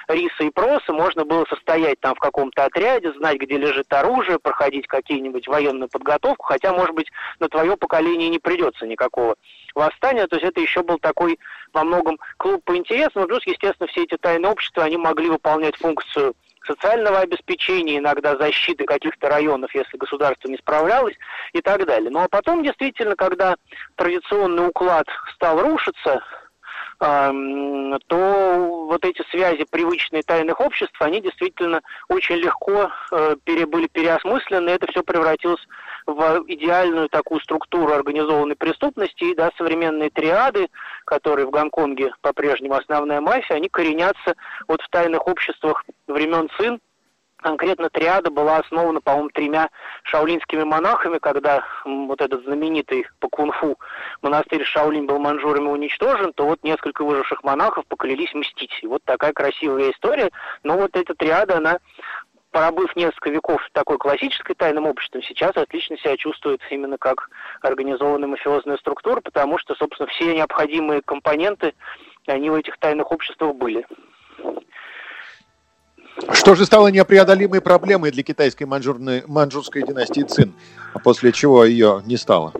риса 0.09 0.45
и 0.45 0.51
проса, 0.51 0.93
можно 0.93 1.25
было 1.25 1.45
состоять 1.49 2.01
там 2.01 2.15
в 2.15 2.19
каком-то 2.19 2.65
отряде, 2.65 3.13
знать, 3.15 3.39
где 3.39 3.57
лежит 3.57 3.93
оружие, 3.93 4.39
проходить 4.39 4.87
какие-нибудь 4.87 5.49
военную 5.49 5.89
подготовку, 5.89 6.45
хотя, 6.45 6.73
может 6.73 6.95
быть, 6.95 7.11
на 7.41 7.49
твое 7.49 7.77
поколение 7.77 8.29
не 8.29 8.39
придется 8.39 8.87
никакого 8.87 9.37
восстания, 9.75 10.27
то 10.27 10.37
есть 10.37 10.49
это 10.49 10.61
еще 10.61 10.83
был 10.83 10.99
такой 10.99 11.39
во 11.73 11.85
многом 11.85 12.19
клуб 12.39 12.63
по 12.65 12.77
интересам, 12.77 13.27
плюс, 13.27 13.47
естественно, 13.47 13.87
все 13.89 14.05
эти 14.05 14.17
тайные 14.17 14.51
общества, 14.51 14.85
они 14.85 14.97
могли 14.97 15.29
выполнять 15.29 15.77
функцию 15.77 16.35
социального 16.67 17.21
обеспечения, 17.21 17.99
иногда 17.99 18.37
защиты 18.37 18.85
каких-то 18.85 19.29
районов, 19.29 19.75
если 19.75 19.97
государство 19.97 20.49
не 20.49 20.57
справлялось 20.57 21.15
и 21.53 21.61
так 21.61 21.87
далее. 21.87 22.11
Ну 22.11 22.21
а 22.21 22.29
потом 22.29 22.63
действительно, 22.63 23.17
когда 23.17 23.57
традиционный 23.97 24.69
уклад 24.69 25.07
стал 25.35 25.61
рушиться, 25.61 26.23
то 26.99 28.87
вот 28.89 29.05
эти 29.05 29.23
связи 29.31 29.67
привычные 29.71 30.23
тайных 30.23 30.61
обществ, 30.61 31.01
они 31.01 31.21
действительно 31.21 31.83
очень 32.09 32.37
легко 32.37 32.91
э, 33.13 33.37
были 33.45 33.87
переосмыслены, 33.87 34.71
это 34.71 34.91
все 34.91 35.03
превратилось 35.03 35.61
в 36.07 36.45
идеальную 36.47 37.09
такую 37.09 37.41
структуру 37.41 37.93
организованной 37.93 38.57
преступности, 38.57 39.25
и 39.25 39.35
да, 39.35 39.51
современные 39.59 40.11
триады, 40.11 40.69
которые 41.05 41.47
в 41.47 41.51
Гонконге 41.51 42.13
по-прежнему 42.23 42.75
основная 42.75 43.21
мафия, 43.21 43.57
они 43.57 43.69
коренятся 43.69 44.35
вот 44.69 44.81
в 44.81 44.89
тайных 44.89 45.27
обществах 45.27 45.85
времен 46.07 46.49
Цин, 46.57 46.81
конкретно 47.39 47.91
триада 47.91 48.31
была 48.31 48.59
основана, 48.59 49.01
по-моему, 49.01 49.31
тремя 49.31 49.71
шаолинскими 50.05 50.65
монахами, 50.65 51.19
когда 51.19 51.65
вот 51.85 52.21
этот 52.21 52.45
знаменитый 52.45 53.07
по 53.21 53.29
кунг-фу 53.29 53.79
монастырь 54.23 54.65
Шаолинь 54.65 55.07
был 55.07 55.19
манжурами 55.19 55.69
уничтожен, 55.69 56.33
то 56.33 56.47
вот 56.47 56.63
несколько 56.63 57.05
выживших 57.05 57.43
монахов 57.45 57.87
поклялись 57.87 58.33
мстить. 58.35 58.79
И 58.83 58.87
вот 58.87 59.03
такая 59.05 59.33
красивая 59.33 59.93
история. 59.93 60.31
Но 60.63 60.77
вот 60.77 60.97
эта 60.97 61.15
триада, 61.15 61.59
она 61.59 61.79
пробыв 62.51 62.97
несколько 62.97 63.31
веков 63.31 63.61
такой 63.73 63.99
классической 63.99 64.55
тайным 64.55 64.87
обществом, 64.87 65.23
сейчас 65.23 65.55
отлично 65.57 65.99
себя 65.99 66.17
чувствует 66.17 66.61
именно 66.71 66.97
как 66.97 67.29
организованная 67.61 68.29
мафиозная 68.29 68.79
структура, 68.79 69.21
потому 69.21 69.59
что, 69.59 69.75
собственно, 69.75 70.09
все 70.09 70.35
необходимые 70.35 71.03
компоненты, 71.03 71.75
они 72.27 72.49
в 72.49 72.55
этих 72.55 72.79
тайных 72.79 73.13
обществах 73.13 73.55
были. 73.57 73.87
Что 76.33 76.55
же 76.55 76.65
стало 76.65 76.89
непреодолимой 76.89 77.61
проблемой 77.61 78.11
для 78.11 78.23
китайской 78.23 78.65
манжурной, 78.65 79.23
манжурской 79.27 79.83
династии 79.83 80.23
Цин, 80.23 80.55
после 81.05 81.33
чего 81.33 81.65
ее 81.65 82.03
не 82.07 82.17
стало? 82.17 82.53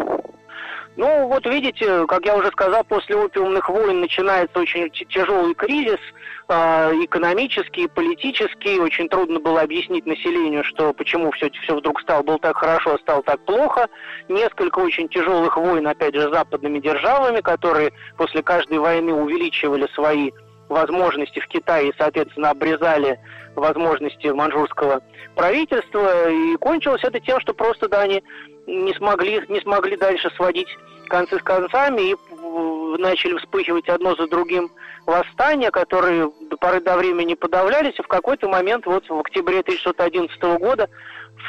Ну, 0.97 1.29
вот 1.29 1.45
видите, 1.45 2.07
как 2.07 2.25
я 2.25 2.37
уже 2.37 2.49
сказал, 2.49 2.83
после 2.85 3.17
опиумных 3.17 3.69
войн 3.69 4.01
начинается 4.01 4.59
очень 4.59 4.91
тяжелый 4.91 5.55
кризис, 5.55 5.99
э, 6.49 6.93
экономический, 7.05 7.87
политический. 7.87 8.81
Очень 8.81 9.11
трудно 9.11 9.39
было 9.39 9.61
объяснить 9.61 10.07
населению, 10.07 10.65
что 10.65 10.95
почему 10.95 11.31
все, 11.33 11.51
все 11.51 11.77
вдруг 11.77 12.01
стало 12.01 12.23
было 12.23 12.39
так 12.39 12.57
хорошо, 12.57 12.95
а 12.95 12.99
стало 12.99 13.23
так 13.23 13.41
плохо. 13.41 13.89
Несколько 14.31 14.79
очень 14.79 15.09
тяжелых 15.11 15.59
войн, 15.59 15.87
опять 15.87 16.15
же, 16.15 16.29
с 16.29 16.33
западными 16.33 16.79
державами, 16.79 17.43
которые 17.43 17.93
после 18.17 18.43
каждой 18.43 18.79
войны 18.79 19.13
увеличивали 19.13 19.87
свои 19.95 20.31
возможности 20.69 21.41
в 21.41 21.47
Китае 21.49 21.93
соответственно, 21.99 22.51
обрезали 22.51 23.19
возможности 23.55 24.29
манжурского 24.29 25.03
правительства. 25.35 26.31
И 26.31 26.57
кончилось 26.57 27.05
это 27.05 27.21
тем, 27.21 27.41
что 27.41 27.55
просто 27.55 27.89
да, 27.89 28.03
они 28.03 28.23
не 28.67 28.93
смогли, 28.95 29.43
не 29.49 29.61
смогли 29.61 29.97
дальше 29.97 30.31
сводить 30.37 30.69
концы 31.09 31.39
с 31.39 31.43
концами 31.43 32.11
и 32.11 32.17
начали 32.99 33.37
вспыхивать 33.39 33.89
одно 33.89 34.15
за 34.17 34.27
другим 34.29 34.71
восстания, 35.07 35.71
которые 35.71 36.31
до 36.51 36.57
поры 36.57 36.81
до 36.81 36.97
времени 36.97 37.35
подавлялись, 37.35 37.99
и 37.99 38.03
в 38.03 38.09
какой-то 38.09 38.49
момент, 38.49 38.87
вот 38.87 39.09
в 39.09 39.19
октябре 39.19 39.61
1911 39.61 40.43
года, 40.59 40.89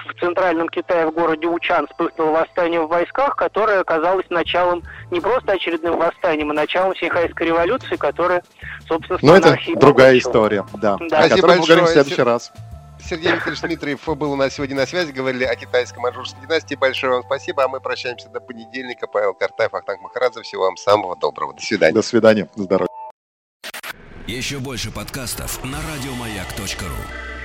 в 0.05 0.19
центральном 0.19 0.69
Китае, 0.69 1.07
в 1.07 1.13
городе 1.13 1.47
Учан, 1.47 1.87
вспыхнуло 1.87 2.31
восстание 2.31 2.81
в 2.81 2.87
войсках, 2.87 3.35
которое 3.35 3.79
оказалось 3.79 4.29
началом 4.29 4.83
не 5.11 5.19
просто 5.19 5.53
очередным 5.53 5.97
восстанием, 5.97 6.51
а 6.51 6.53
началом 6.53 6.95
Синхайской 6.95 7.47
революции, 7.47 7.95
которая, 7.95 8.43
собственно, 8.87 9.19
Но 9.21 9.35
это 9.35 9.57
другая 9.75 10.17
история, 10.17 10.65
да, 10.73 10.97
да. 11.09 11.19
о 11.19 11.29
которой 11.29 11.57
мы 11.57 11.61
поговорим 11.61 11.85
в 11.85 11.89
следующий 11.89 12.21
раз. 12.21 12.51
Сергей 12.99 13.31
Викторович 13.31 13.61
Дмитриев 13.61 14.05
был 14.05 14.33
у 14.33 14.35
нас 14.35 14.55
сегодня 14.55 14.75
на 14.75 14.85
связи, 14.85 15.11
говорили 15.11 15.43
о 15.43 15.55
китайской 15.55 15.99
манжурской 15.99 16.41
династии. 16.41 16.75
Большое 16.75 17.13
вам 17.13 17.23
спасибо, 17.23 17.63
а 17.63 17.67
мы 17.67 17.79
прощаемся 17.79 18.27
до 18.29 18.41
понедельника. 18.41 19.07
Павел 19.07 19.33
Картаев, 19.33 19.73
Ахтанг 19.73 20.01
Махарадзе. 20.01 20.41
Всего 20.41 20.63
вам 20.63 20.77
самого 20.77 21.15
доброго. 21.15 21.53
До 21.53 21.61
свидания. 21.61 21.93
До 21.93 22.01
свидания. 22.01 22.49
Здоровья. 22.55 22.87
Еще 24.27 24.57
больше 24.57 24.91
подкастов 24.91 25.63
на 25.63 25.77
радиомаяк.ру 25.77 27.36